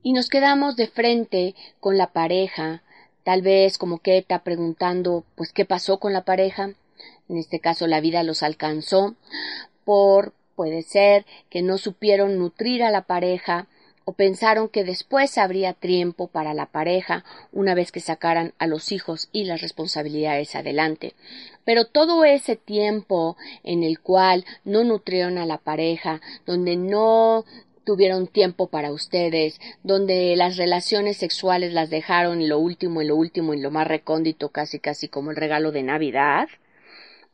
y 0.03 0.13
nos 0.13 0.29
quedamos 0.29 0.77
de 0.77 0.89
frente 0.89 1.55
con 1.81 1.97
la 1.97 2.09
pareja, 2.09 2.83
tal 3.25 3.43
vez 3.43 3.79
como 3.79 3.99
Keta 3.99 4.41
preguntando 4.41 5.25
pues 5.37 5.53
qué 5.53 5.65
pasó 5.65 5.99
con 5.99 6.13
la 6.13 6.25
pareja, 6.25 6.73
en 7.29 7.37
este 7.37 7.61
caso 7.61 7.87
la 7.87 8.01
vida 8.01 8.23
los 8.23 8.43
alcanzó, 8.43 9.15
por 9.85 10.33
puede 10.55 10.83
ser 10.83 11.25
que 11.51 11.63
no 11.63 11.79
supieron 11.79 12.39
nutrir 12.39 12.83
a 12.83 12.91
la 12.91 13.03
pareja 13.03 13.67
o 14.05 14.13
pensaron 14.13 14.69
que 14.69 14.85
después 14.85 15.39
habría 15.39 15.75
tiempo 15.75 16.27
para 16.27 16.55
la 16.55 16.67
pareja 16.67 17.25
una 17.53 17.75
vez 17.75 17.93
que 17.93 18.01
sacaran 18.01 18.53
a 18.59 18.67
los 18.67 18.91
hijos 18.93 19.29
y 19.33 19.45
las 19.45 19.61
responsabilidades 19.61 20.57
adelante. 20.57 21.15
Pero 21.65 21.87
todo 21.87 22.25
ese 22.25 22.57
tiempo 22.57 23.37
en 23.63 23.85
el 23.85 24.01
cual 24.01 24.45
no 24.65 24.83
nutrieron 24.83 25.39
a 25.39 25.47
la 25.47 25.59
pareja, 25.59 26.21
donde 26.47 26.77
no 26.77 27.45
tuvieron 27.85 28.27
tiempo 28.27 28.69
para 28.69 28.93
ustedes, 28.93 29.61
donde 29.83 30.35
las 30.37 30.57
relaciones 30.57 31.17
sexuales 31.17 31.73
las 31.73 31.91
dejaron 31.91 32.41
y 32.41 32.47
lo 32.47 32.59
último 32.59 33.03
y 33.03 33.07
lo 33.07 33.17
último 33.17 33.55
y 33.55 33.61
lo 33.61 33.71
más 33.71 33.87
recóndito 33.87 34.51
casi 34.51 34.79
casi 34.79 35.09
como 35.09 35.31
el 35.31 35.37
regalo 35.37 35.73
de 35.73 35.83
Navidad, 35.83 36.49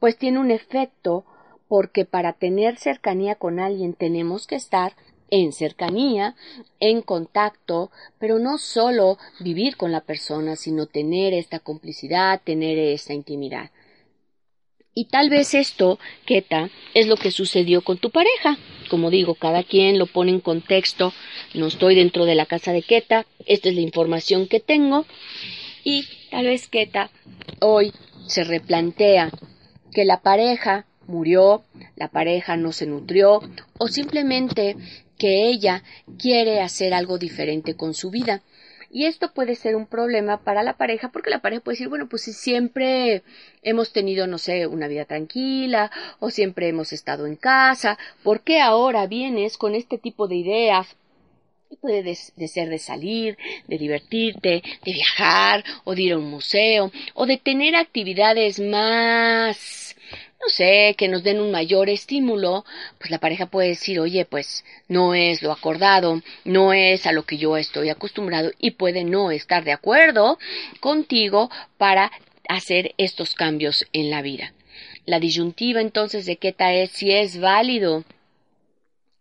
pues 0.01 0.17
tiene 0.17 0.39
un 0.39 0.51
efecto 0.51 1.25
porque 1.69 2.05
para 2.05 2.33
tener 2.33 2.79
cercanía 2.79 3.35
con 3.35 3.61
alguien 3.61 3.95
tenemos 3.95 4.47
que 4.47 4.57
estar 4.57 4.95
en 5.31 5.53
cercanía, 5.53 6.35
en 6.81 7.03
contacto, 7.03 7.91
pero 8.19 8.39
no 8.39 8.59
solo 8.59 9.19
vivir 9.41 9.77
con 9.77 9.93
la 9.93 10.01
persona, 10.01 10.57
sino 10.57 10.87
tener 10.87 11.35
esta 11.35 11.59
complicidad, 11.59 12.41
tener 12.43 12.79
esta 12.79 13.13
intimidad. 13.13 13.71
Y 14.99 15.05
tal 15.05 15.31
vez 15.31 15.55
esto, 15.55 16.01
Keta, 16.27 16.71
es 16.93 17.07
lo 17.07 17.17
que 17.17 17.31
sucedió 17.31 17.83
con 17.83 17.99
tu 17.99 18.11
pareja. 18.11 18.59
Como 18.91 19.11
digo, 19.11 19.35
cada 19.35 19.63
quien 19.63 19.97
lo 19.97 20.07
pone 20.07 20.33
en 20.33 20.41
contexto. 20.41 21.13
No 21.55 21.69
estoy 21.69 21.95
dentro 21.95 22.25
de 22.25 22.35
la 22.35 22.47
casa 22.47 22.73
de 22.73 22.83
Keta. 22.83 23.25
Esta 23.47 23.69
es 23.69 23.77
la 23.77 23.81
información 23.83 24.49
que 24.49 24.59
tengo. 24.59 25.07
Y 25.85 26.05
Tal 26.31 26.45
vez 26.45 26.69
Keta 26.69 27.11
hoy 27.61 27.93
se 28.27 28.45
replantea 28.45 29.31
que 29.93 30.05
la 30.05 30.21
pareja 30.21 30.85
murió, 31.07 31.65
la 31.97 32.09
pareja 32.09 32.57
no 32.57 32.73
se 32.73 32.87
nutrió 32.87 33.41
o 33.79 33.89
simplemente 33.89 34.77
que 35.17 35.49
ella 35.49 35.83
quiere 36.19 36.61
hacer 36.61 36.93
algo 36.93 37.19
diferente 37.19 37.75
con 37.75 37.95
su 37.95 38.11
vida. 38.11 38.43
Y 38.91 39.05
esto 39.05 39.33
puede 39.35 39.55
ser 39.55 39.77
un 39.77 39.87
problema 39.87 40.39
para 40.39 40.63
la 40.63 40.79
pareja 40.79 41.11
porque 41.11 41.29
la 41.31 41.41
pareja 41.41 41.63
puede 41.63 41.75
decir, 41.75 41.89
bueno, 41.89 42.09
pues 42.09 42.23
si 42.23 42.33
siempre 42.33 43.23
hemos 43.63 43.93
tenido, 43.93 44.27
no 44.27 44.39
sé, 44.39 44.67
una 44.67 44.89
vida 44.89 45.05
tranquila 45.05 45.91
o 46.21 46.31
siempre 46.31 46.69
hemos 46.69 46.93
estado 46.93 47.27
en 47.27 47.37
casa, 47.37 47.99
¿por 48.23 48.41
qué 48.41 48.61
ahora 48.61 49.07
vienes 49.07 49.59
con 49.59 49.75
este 49.75 49.99
tipo 49.99 50.27
de 50.27 50.37
ideas? 50.37 50.97
Puede 51.83 52.03
de, 52.03 52.19
de 52.37 52.49
ser 52.49 52.71
de 52.71 52.79
salir, 52.79 53.37
de 53.67 53.77
divertirte, 53.77 54.63
de 54.85 54.93
viajar 54.93 55.63
o 55.85 55.95
de 55.95 56.03
ir 56.03 56.13
a 56.15 56.19
un 56.19 56.31
museo 56.31 56.91
o 57.13 57.27
de 57.27 57.37
tener 57.37 57.77
actividades 57.77 58.59
más 58.59 59.78
no 60.41 60.49
sé, 60.49 60.95
que 60.97 61.09
nos 61.09 61.23
den 61.23 61.41
un 61.41 61.51
mayor 61.51 61.89
estímulo, 61.89 62.65
pues 62.99 63.11
la 63.11 63.19
pareja 63.19 63.47
puede 63.47 63.69
decir, 63.69 63.99
oye, 63.99 64.25
pues 64.25 64.65
no 64.87 65.15
es 65.15 65.43
lo 65.43 65.53
acordado, 65.53 66.23
no 66.45 66.73
es 66.73 67.07
a 67.07 67.13
lo 67.13 67.25
que 67.25 67.39
yo 67.39 67.57
estoy 67.57 67.89
acostumbrado 67.89 68.53
y 68.59 68.73
puede 68.73 69.05
no 69.05 69.31
estar 69.31 69.65
de 69.65 69.73
acuerdo 69.73 70.39
contigo 70.81 71.51
para 71.77 72.13
hacer 72.49 72.95
estos 72.99 73.35
cambios 73.35 73.87
en 73.93 74.11
la 74.11 74.23
vida. 74.23 74.55
La 75.07 75.21
disyuntiva 75.21 75.81
entonces 75.81 76.27
de 76.27 76.37
Keta 76.37 76.73
es 76.73 76.91
si 76.91 77.11
es 77.11 77.41
válido 77.41 78.05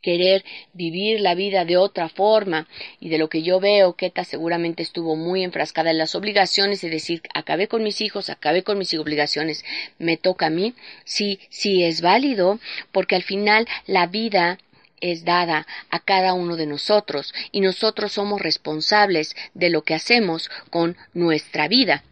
querer 0.01 0.45
vivir 0.73 1.19
la 1.19 1.35
vida 1.35 1.65
de 1.65 1.77
otra 1.77 2.09
forma 2.09 2.67
y 2.99 3.09
de 3.09 3.17
lo 3.17 3.29
que 3.29 3.43
yo 3.43 3.59
veo, 3.59 3.93
Keta 3.93 4.23
seguramente 4.23 4.83
estuvo 4.83 5.15
muy 5.15 5.43
enfrascada 5.43 5.91
en 5.91 5.97
las 5.97 6.15
obligaciones 6.15 6.83
y 6.83 6.89
decir, 6.89 7.21
acabé 7.33 7.67
con 7.67 7.83
mis 7.83 8.01
hijos, 8.01 8.29
acabé 8.29 8.63
con 8.63 8.77
mis 8.77 8.93
obligaciones, 8.93 9.65
me 9.99 10.17
toca 10.17 10.47
a 10.47 10.51
mí, 10.51 10.73
sí, 11.03 11.39
sí 11.49 11.83
es 11.83 12.01
válido, 12.01 12.59
porque 12.91 13.15
al 13.15 13.23
final 13.23 13.67
la 13.85 14.07
vida 14.07 14.59
es 15.01 15.25
dada 15.25 15.67
a 15.89 15.99
cada 15.99 16.33
uno 16.33 16.55
de 16.55 16.65
nosotros 16.65 17.33
y 17.51 17.61
nosotros 17.61 18.13
somos 18.13 18.41
responsables 18.41 19.35
de 19.53 19.69
lo 19.69 19.83
que 19.83 19.93
hacemos 19.93 20.49
con 20.69 20.97
nuestra 21.13 21.67
vida. 21.67 22.03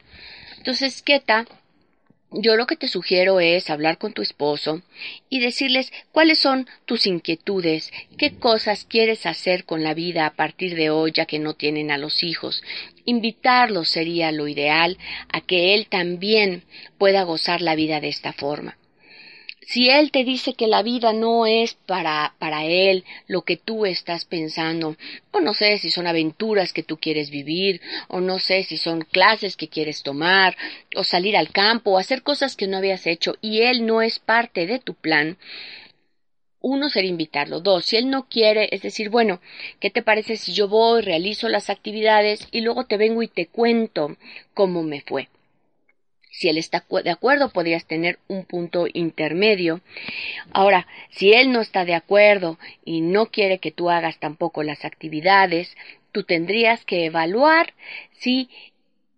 Entonces, 0.57 1.01
Keta 1.01 1.45
yo 2.37 2.55
lo 2.55 2.67
que 2.67 2.75
te 2.75 2.87
sugiero 2.87 3.39
es 3.39 3.69
hablar 3.69 3.97
con 3.97 4.13
tu 4.13 4.21
esposo 4.21 4.81
y 5.29 5.39
decirles 5.39 5.91
cuáles 6.11 6.39
son 6.39 6.67
tus 6.85 7.07
inquietudes, 7.07 7.91
qué 8.17 8.35
cosas 8.37 8.85
quieres 8.85 9.25
hacer 9.25 9.65
con 9.65 9.83
la 9.83 9.93
vida 9.93 10.25
a 10.25 10.35
partir 10.35 10.75
de 10.75 10.89
hoy 10.89 11.11
ya 11.13 11.25
que 11.25 11.39
no 11.39 11.53
tienen 11.53 11.91
a 11.91 11.97
los 11.97 12.23
hijos. 12.23 12.61
Invitarlos 13.05 13.89
sería 13.89 14.31
lo 14.31 14.47
ideal 14.47 14.97
a 15.31 15.41
que 15.41 15.73
él 15.75 15.87
también 15.87 16.63
pueda 16.97 17.23
gozar 17.23 17.61
la 17.61 17.75
vida 17.75 18.01
de 18.01 18.09
esta 18.09 18.33
forma 18.33 18.77
si 19.65 19.89
él 19.89 20.11
te 20.11 20.23
dice 20.23 20.53
que 20.53 20.67
la 20.67 20.83
vida 20.83 21.11
no 21.11 21.45
es 21.45 21.73
para, 21.73 22.35
para 22.39 22.65
él 22.65 23.03
lo 23.27 23.41
que 23.41 23.57
tú 23.57 23.85
estás 23.85 24.25
pensando, 24.25 24.95
o 25.31 25.39
no 25.41 25.53
sé 25.53 25.77
si 25.79 25.89
son 25.89 26.07
aventuras 26.07 26.71
que 26.71 26.83
tú 26.83 26.97
quieres 26.97 27.29
vivir, 27.31 27.81
o 28.07 28.21
no 28.21 28.39
sé 28.39 28.63
si 28.63 28.77
son 28.77 29.01
clases 29.01 29.57
que 29.57 29.67
quieres 29.67 30.03
tomar, 30.03 30.55
o 30.95 31.03
salir 31.03 31.35
al 31.35 31.49
campo, 31.49 31.91
o 31.91 31.97
hacer 31.97 32.21
cosas 32.21 32.55
que 32.55 32.67
no 32.67 32.77
habías 32.77 33.07
hecho, 33.07 33.35
y 33.41 33.61
él 33.61 33.85
no 33.85 34.01
es 34.01 34.19
parte 34.19 34.67
de 34.67 34.79
tu 34.79 34.93
plan, 34.93 35.37
uno 36.61 36.89
sería 36.89 37.11
invitarlo. 37.11 37.59
Dos, 37.59 37.85
si 37.85 37.95
él 37.95 38.09
no 38.09 38.27
quiere, 38.27 38.69
es 38.71 38.81
decir, 38.81 39.09
bueno, 39.09 39.39
¿qué 39.79 39.91
te 39.91 40.01
parece 40.01 40.35
si 40.35 40.51
yo 40.51 40.67
voy, 40.67 41.01
realizo 41.01 41.47
las 41.47 41.69
actividades 41.69 42.47
y 42.51 42.61
luego 42.61 42.85
te 42.85 42.97
vengo 42.97 43.21
y 43.21 43.27
te 43.27 43.45
cuento 43.45 44.17
cómo 44.55 44.81
me 44.81 45.01
fue? 45.01 45.29
Si 46.37 46.49
él 46.49 46.57
está 46.57 46.83
de 47.01 47.11
acuerdo, 47.11 47.49
podrías 47.49 47.85
tener 47.85 48.19
un 48.27 48.43
punto 48.43 48.87
intermedio. 48.91 49.79
Ahora, 50.51 50.85
si 51.09 51.31
él 51.31 51.53
no 51.53 51.61
está 51.61 51.85
de 51.85 51.95
acuerdo 51.95 52.59
y 52.83 52.99
no 52.99 53.27
quiere 53.27 53.59
que 53.59 53.71
tú 53.71 53.89
hagas 53.89 54.19
tampoco 54.19 54.61
las 54.61 54.83
actividades, 54.83 55.77
tú 56.11 56.23
tendrías 56.23 56.83
que 56.83 57.05
evaluar 57.05 57.73
si 58.11 58.49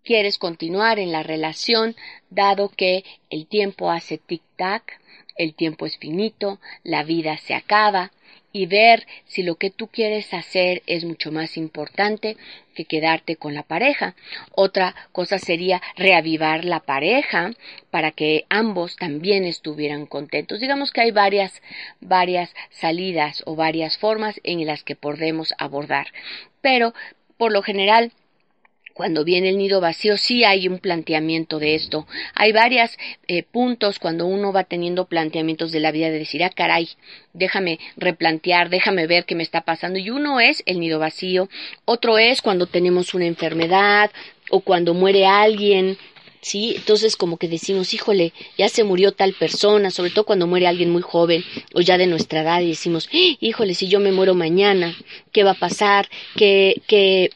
quieres 0.04 0.38
continuar 0.38 1.00
en 1.00 1.12
la 1.12 1.24
relación, 1.24 1.96
dado 2.30 2.70
que 2.70 3.04
el 3.32 3.48
tiempo 3.48 3.90
hace 3.90 4.20
tic-tac, 4.20 4.84
el 5.38 5.56
tiempo 5.56 5.88
es 5.88 5.98
finito, 5.98 6.60
la 6.84 7.04
vida 7.04 7.38
se 7.40 7.56
acaba, 7.56 8.12
y 8.52 8.66
ver 8.66 9.06
si 9.26 9.44
lo 9.44 9.56
que 9.56 9.70
tú 9.70 9.88
quieres 9.88 10.34
hacer 10.34 10.82
es 10.88 11.06
mucho 11.06 11.32
más 11.32 11.58
importante 11.58 12.38
que 12.76 12.86
quedarte 12.86 13.36
con 13.36 13.54
la 13.54 13.64
pareja. 13.64 14.16
Otra 14.52 14.96
cosa 15.12 15.40
sería 15.40 15.82
reavivar 15.96 16.66
la 16.66 16.80
pareja 16.80 17.52
para 17.92 18.12
que 18.12 18.46
ambos 18.50 18.96
también 18.96 19.44
estuvieran 19.44 20.06
contentos. 20.06 20.60
Digamos 20.60 20.92
que 20.92 21.02
hay 21.02 21.12
varias, 21.12 21.62
varias 22.00 22.54
salidas 22.70 23.44
o 23.46 23.56
varias 23.56 23.98
formas 23.98 24.40
en 24.44 24.66
las 24.66 24.84
que 24.84 24.96
podemos 24.96 25.54
abordar. 25.58 26.08
Pero, 26.62 26.94
por 27.38 27.52
lo 27.52 27.62
general, 27.62 28.12
cuando 28.98 29.24
viene 29.24 29.50
el 29.50 29.60
nido 29.60 29.80
vacío 29.80 30.18
sí 30.18 30.44
hay 30.44 30.68
un 30.68 30.80
planteamiento 30.80 31.60
de 31.60 31.76
esto. 31.76 32.08
Hay 32.34 32.52
varios 32.52 32.98
eh, 33.28 33.44
puntos 33.44 34.00
cuando 34.00 34.26
uno 34.26 34.52
va 34.52 34.64
teniendo 34.64 35.06
planteamientos 35.06 35.72
de 35.72 35.80
la 35.80 35.92
vida 35.92 36.10
de 36.10 36.18
decir, 36.18 36.44
ah, 36.44 36.50
caray, 36.50 36.90
déjame 37.32 37.80
replantear, 37.96 38.70
déjame 38.70 39.06
ver 39.06 39.26
qué 39.26 39.36
me 39.36 39.44
está 39.44 39.62
pasando. 39.62 40.00
Y 40.00 40.10
uno 40.10 40.40
es 40.40 40.64
el 40.66 40.80
nido 40.80 40.98
vacío, 40.98 41.48
otro 41.86 42.18
es 42.18 42.42
cuando 42.42 42.66
tenemos 42.66 43.14
una 43.14 43.28
enfermedad 43.28 44.10
o 44.50 44.62
cuando 44.62 44.96
muere 44.96 45.28
alguien. 45.28 46.00
Sí, 46.42 46.74
entonces 46.76 47.16
como 47.16 47.38
que 47.38 47.48
decimos, 47.48 47.94
híjole, 47.94 48.34
ya 48.58 48.68
se 48.68 48.84
murió 48.84 49.12
tal 49.12 49.34
persona, 49.34 49.92
sobre 49.92 50.10
todo 50.10 50.26
cuando 50.26 50.48
muere 50.48 50.66
alguien 50.66 50.90
muy 50.90 51.04
joven 51.04 51.44
o 51.76 51.82
ya 51.82 52.00
de 52.00 52.08
nuestra 52.08 52.42
edad 52.42 52.62
y 52.62 52.70
decimos, 52.70 53.10
híjole, 53.12 53.76
si 53.76 53.90
yo 53.90 54.00
me 54.00 54.12
muero 54.12 54.34
mañana, 54.34 54.96
¿qué 55.32 55.44
va 55.44 55.52
a 55.52 55.60
pasar? 55.60 56.10
¿Qué, 56.36 56.82
qué, 56.88 57.30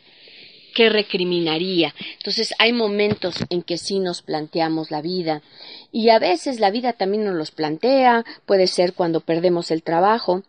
qué 0.74 0.90
recriminaría. 0.90 1.94
Entonces 2.18 2.54
hay 2.60 2.74
momentos 2.74 3.36
en 3.50 3.62
que 3.64 3.78
sí 3.78 4.00
nos 4.00 4.22
planteamos 4.22 4.92
la 4.92 5.02
vida 5.02 5.42
y 5.92 6.10
a 6.10 6.20
veces 6.20 6.60
la 6.60 6.72
vida 6.72 6.94
también 6.94 7.26
nos 7.26 7.36
los 7.36 7.52
plantea, 7.52 8.26
puede 8.46 8.68
ser 8.68 8.94
cuando 8.94 9.22
perdemos 9.22 9.72
el 9.72 9.84
trabajo 9.84 10.44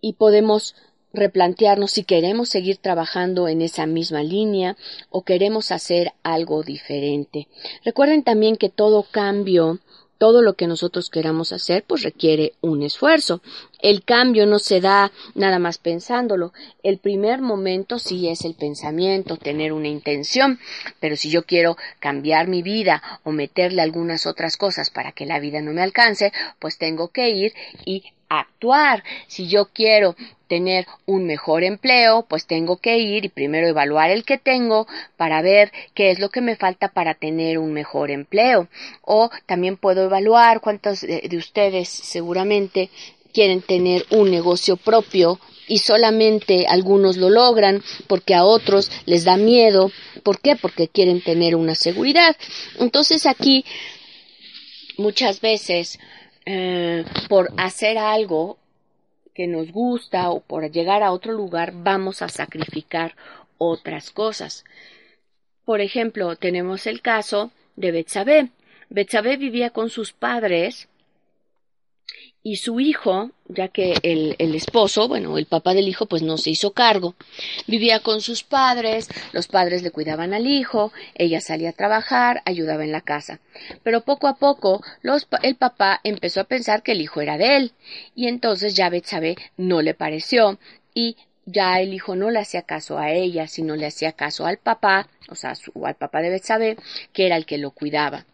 y 0.00 0.14
podemos 0.14 0.74
replantearnos 1.12 1.92
si 1.92 2.04
queremos 2.04 2.48
seguir 2.48 2.78
trabajando 2.78 3.48
en 3.48 3.62
esa 3.62 3.86
misma 3.86 4.22
línea 4.22 4.76
o 5.10 5.22
queremos 5.22 5.70
hacer 5.70 6.12
algo 6.22 6.62
diferente. 6.62 7.48
Recuerden 7.84 8.22
también 8.22 8.56
que 8.56 8.70
todo 8.70 9.02
cambio 9.02 9.78
todo 10.22 10.40
lo 10.40 10.54
que 10.54 10.68
nosotros 10.68 11.10
queramos 11.10 11.52
hacer 11.52 11.82
pues 11.84 12.04
requiere 12.04 12.52
un 12.60 12.84
esfuerzo. 12.84 13.42
El 13.80 14.04
cambio 14.04 14.46
no 14.46 14.60
se 14.60 14.80
da 14.80 15.10
nada 15.34 15.58
más 15.58 15.78
pensándolo. 15.78 16.52
El 16.84 16.98
primer 16.98 17.40
momento 17.40 17.98
sí 17.98 18.28
es 18.28 18.44
el 18.44 18.54
pensamiento, 18.54 19.36
tener 19.36 19.72
una 19.72 19.88
intención, 19.88 20.60
pero 21.00 21.16
si 21.16 21.28
yo 21.28 21.42
quiero 21.42 21.76
cambiar 21.98 22.46
mi 22.46 22.62
vida 22.62 23.02
o 23.24 23.32
meterle 23.32 23.82
algunas 23.82 24.26
otras 24.26 24.56
cosas 24.56 24.90
para 24.90 25.10
que 25.10 25.26
la 25.26 25.40
vida 25.40 25.60
no 25.60 25.72
me 25.72 25.82
alcance, 25.82 26.32
pues 26.60 26.78
tengo 26.78 27.08
que 27.08 27.30
ir 27.30 27.52
y 27.84 28.04
actuar. 28.40 29.02
Si 29.26 29.48
yo 29.48 29.66
quiero 29.66 30.16
tener 30.48 30.86
un 31.06 31.24
mejor 31.24 31.64
empleo, 31.64 32.26
pues 32.28 32.46
tengo 32.46 32.76
que 32.76 32.98
ir 32.98 33.24
y 33.24 33.30
primero 33.30 33.66
evaluar 33.66 34.10
el 34.10 34.24
que 34.24 34.36
tengo 34.36 34.86
para 35.16 35.40
ver 35.40 35.72
qué 35.94 36.10
es 36.10 36.18
lo 36.18 36.28
que 36.28 36.42
me 36.42 36.56
falta 36.56 36.88
para 36.88 37.14
tener 37.14 37.58
un 37.58 37.72
mejor 37.72 38.10
empleo. 38.10 38.68
O 39.00 39.30
también 39.46 39.76
puedo 39.76 40.04
evaluar 40.04 40.60
cuántos 40.60 41.00
de, 41.00 41.36
ustedes 41.38 41.88
seguramente 41.88 42.90
quieren 43.32 43.62
tener 43.62 44.04
un 44.10 44.30
negocio 44.30 44.76
propio 44.76 45.40
y 45.68 45.78
solamente 45.78 46.66
algunos 46.68 47.16
lo 47.16 47.30
logran 47.30 47.82
porque 48.06 48.34
a 48.34 48.44
otros 48.44 48.90
les 49.06 49.24
da 49.24 49.38
miedo. 49.38 49.90
¿Por 50.22 50.38
qué? 50.40 50.56
Porque 50.56 50.88
quieren 50.88 51.22
tener 51.22 51.56
una 51.56 51.74
seguridad. 51.74 52.36
Entonces 52.78 53.24
aquí 53.24 53.64
muchas 54.98 55.40
veces 55.40 55.98
eh, 56.46 57.04
por 57.28 57.50
hacer 57.56 57.98
algo 57.98 58.58
que 59.34 59.46
nos 59.46 59.70
gusta 59.72 60.30
o 60.30 60.40
por 60.40 60.70
llegar 60.70 61.02
a 61.02 61.12
otro 61.12 61.32
lugar 61.32 61.72
vamos 61.74 62.22
a 62.22 62.28
sacrificar 62.28 63.14
otras 63.58 64.10
cosas. 64.10 64.64
Por 65.64 65.80
ejemplo, 65.80 66.36
tenemos 66.36 66.86
el 66.86 67.00
caso 67.00 67.52
de 67.76 67.92
Betsabé. 67.92 68.50
Betsabé 68.90 69.36
vivía 69.36 69.70
con 69.70 69.88
sus 69.88 70.12
padres 70.12 70.88
y 72.44 72.56
su 72.56 72.80
hijo, 72.80 73.30
ya 73.46 73.68
que 73.68 73.94
el, 74.02 74.34
el, 74.38 74.54
esposo, 74.54 75.06
bueno, 75.06 75.38
el 75.38 75.46
papá 75.46 75.74
del 75.74 75.88
hijo, 75.88 76.06
pues 76.06 76.22
no 76.22 76.38
se 76.38 76.50
hizo 76.50 76.72
cargo. 76.72 77.14
Vivía 77.66 78.00
con 78.00 78.20
sus 78.20 78.42
padres, 78.42 79.08
los 79.32 79.46
padres 79.46 79.82
le 79.82 79.92
cuidaban 79.92 80.34
al 80.34 80.46
hijo, 80.46 80.92
ella 81.14 81.40
salía 81.40 81.70
a 81.70 81.74
trabajar, 81.74 82.42
ayudaba 82.44 82.84
en 82.84 82.92
la 82.92 83.00
casa. 83.00 83.40
Pero 83.84 84.00
poco 84.00 84.26
a 84.26 84.36
poco 84.36 84.82
los, 85.02 85.28
el 85.42 85.54
papá 85.54 86.00
empezó 86.02 86.40
a 86.40 86.44
pensar 86.44 86.82
que 86.82 86.92
el 86.92 87.00
hijo 87.00 87.20
era 87.20 87.38
de 87.38 87.56
él, 87.56 87.72
y 88.16 88.26
entonces 88.26 88.74
ya 88.74 88.90
Betsabé 88.90 89.36
no 89.56 89.80
le 89.82 89.94
pareció 89.94 90.58
y 90.94 91.16
ya 91.44 91.80
el 91.80 91.94
hijo 91.94 92.16
no 92.16 92.30
le 92.30 92.40
hacía 92.40 92.62
caso 92.62 92.98
a 92.98 93.10
ella, 93.10 93.46
sino 93.46 93.76
le 93.76 93.86
hacía 93.86 94.12
caso 94.12 94.46
al 94.46 94.58
papá, 94.58 95.08
o 95.28 95.34
sea, 95.34 95.54
su, 95.54 95.72
al 95.84 95.94
papá 95.94 96.20
de 96.22 96.30
Betsabé, 96.30 96.76
que 97.12 97.26
era 97.26 97.36
el 97.36 97.46
que 97.46 97.58
lo 97.58 97.70
cuidaba. 97.70 98.26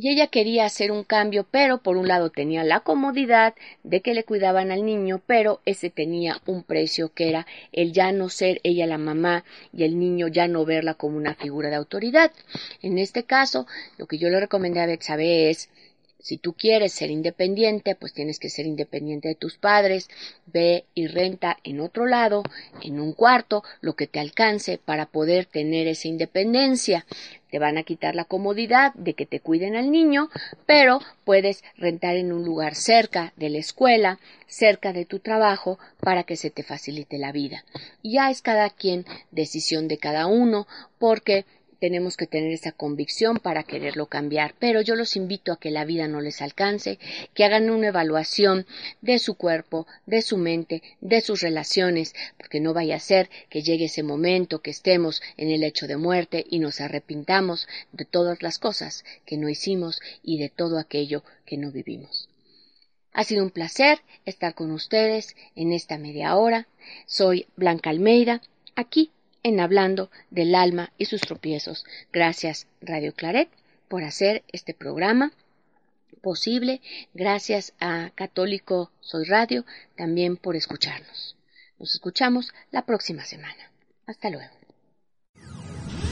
Y 0.00 0.10
ella 0.10 0.28
quería 0.28 0.64
hacer 0.64 0.92
un 0.92 1.02
cambio, 1.02 1.44
pero 1.50 1.78
por 1.78 1.96
un 1.96 2.06
lado 2.06 2.30
tenía 2.30 2.62
la 2.62 2.78
comodidad 2.78 3.56
de 3.82 4.00
que 4.00 4.14
le 4.14 4.22
cuidaban 4.22 4.70
al 4.70 4.84
niño, 4.84 5.20
pero 5.26 5.60
ese 5.64 5.90
tenía 5.90 6.40
un 6.46 6.62
precio 6.62 7.12
que 7.12 7.28
era 7.28 7.48
el 7.72 7.92
ya 7.92 8.12
no 8.12 8.28
ser 8.28 8.60
ella 8.62 8.86
la 8.86 8.96
mamá 8.96 9.44
y 9.72 9.82
el 9.82 9.98
niño 9.98 10.28
ya 10.28 10.46
no 10.46 10.64
verla 10.64 10.94
como 10.94 11.16
una 11.16 11.34
figura 11.34 11.68
de 11.68 11.74
autoridad. 11.74 12.30
En 12.80 12.96
este 12.96 13.24
caso, 13.24 13.66
lo 13.96 14.06
que 14.06 14.18
yo 14.18 14.28
le 14.28 14.38
recomendé 14.38 14.78
a 14.78 14.86
Betsabé 14.86 15.50
es 15.50 15.68
si 16.20 16.36
tú 16.36 16.52
quieres 16.52 16.92
ser 16.92 17.10
independiente, 17.10 17.94
pues 17.94 18.12
tienes 18.12 18.38
que 18.40 18.50
ser 18.50 18.66
independiente 18.66 19.28
de 19.28 19.34
tus 19.34 19.56
padres. 19.56 20.10
Ve 20.46 20.84
y 20.94 21.06
renta 21.06 21.58
en 21.62 21.80
otro 21.80 22.06
lado, 22.06 22.42
en 22.82 23.00
un 23.00 23.12
cuarto, 23.12 23.62
lo 23.80 23.94
que 23.94 24.08
te 24.08 24.18
alcance 24.18 24.78
para 24.78 25.06
poder 25.06 25.46
tener 25.46 25.86
esa 25.86 26.08
independencia. 26.08 27.06
Te 27.50 27.58
van 27.58 27.78
a 27.78 27.84
quitar 27.84 28.14
la 28.14 28.24
comodidad 28.24 28.92
de 28.94 29.14
que 29.14 29.26
te 29.26 29.40
cuiden 29.40 29.76
al 29.76 29.90
niño, 29.90 30.28
pero 30.66 31.00
puedes 31.24 31.62
rentar 31.76 32.16
en 32.16 32.32
un 32.32 32.44
lugar 32.44 32.74
cerca 32.74 33.32
de 33.36 33.48
la 33.48 33.58
escuela, 33.58 34.18
cerca 34.46 34.92
de 34.92 35.06
tu 35.06 35.20
trabajo, 35.20 35.78
para 36.00 36.24
que 36.24 36.36
se 36.36 36.50
te 36.50 36.62
facilite 36.62 37.16
la 37.16 37.32
vida. 37.32 37.64
Ya 38.02 38.30
es 38.30 38.42
cada 38.42 38.68
quien 38.70 39.06
decisión 39.30 39.88
de 39.88 39.98
cada 39.98 40.26
uno, 40.26 40.66
porque 40.98 41.46
tenemos 41.78 42.16
que 42.16 42.26
tener 42.26 42.52
esa 42.52 42.72
convicción 42.72 43.38
para 43.38 43.62
quererlo 43.62 44.06
cambiar, 44.06 44.54
pero 44.58 44.80
yo 44.80 44.96
los 44.96 45.16
invito 45.16 45.52
a 45.52 45.58
que 45.58 45.70
la 45.70 45.84
vida 45.84 46.08
no 46.08 46.20
les 46.20 46.42
alcance, 46.42 46.98
que 47.34 47.44
hagan 47.44 47.70
una 47.70 47.88
evaluación 47.88 48.66
de 49.00 49.18
su 49.18 49.34
cuerpo, 49.34 49.86
de 50.06 50.22
su 50.22 50.38
mente, 50.38 50.82
de 51.00 51.20
sus 51.20 51.40
relaciones, 51.40 52.14
porque 52.36 52.60
no 52.60 52.74
vaya 52.74 52.96
a 52.96 53.00
ser 53.00 53.30
que 53.48 53.62
llegue 53.62 53.86
ese 53.86 54.02
momento 54.02 54.60
que 54.60 54.70
estemos 54.70 55.22
en 55.36 55.50
el 55.50 55.64
hecho 55.64 55.86
de 55.86 55.96
muerte 55.96 56.44
y 56.48 56.58
nos 56.58 56.80
arrepintamos 56.80 57.68
de 57.92 58.04
todas 58.04 58.42
las 58.42 58.58
cosas 58.58 59.04
que 59.24 59.36
no 59.36 59.48
hicimos 59.48 60.00
y 60.22 60.38
de 60.38 60.48
todo 60.48 60.78
aquello 60.78 61.22
que 61.44 61.56
no 61.56 61.70
vivimos. 61.70 62.28
Ha 63.12 63.24
sido 63.24 63.42
un 63.42 63.50
placer 63.50 64.00
estar 64.26 64.54
con 64.54 64.70
ustedes 64.70 65.34
en 65.56 65.72
esta 65.72 65.98
media 65.98 66.36
hora. 66.36 66.68
Soy 67.06 67.46
Blanca 67.56 67.90
Almeida, 67.90 68.42
aquí 68.76 69.10
en 69.48 69.60
Hablando 69.60 70.10
del 70.30 70.54
Alma 70.54 70.92
y 70.98 71.06
sus 71.06 71.20
tropiezos. 71.20 71.84
Gracias 72.12 72.66
Radio 72.80 73.14
Claret 73.14 73.48
por 73.88 74.04
hacer 74.04 74.44
este 74.52 74.74
programa 74.74 75.32
posible. 76.22 76.80
Gracias 77.14 77.72
a 77.80 78.10
Católico 78.14 78.92
Soy 79.00 79.24
Radio 79.24 79.64
también 79.96 80.36
por 80.36 80.56
escucharnos. 80.56 81.36
Nos 81.78 81.94
escuchamos 81.94 82.52
la 82.70 82.84
próxima 82.84 83.24
semana. 83.24 83.72
Hasta 84.06 84.30
luego. 84.30 84.57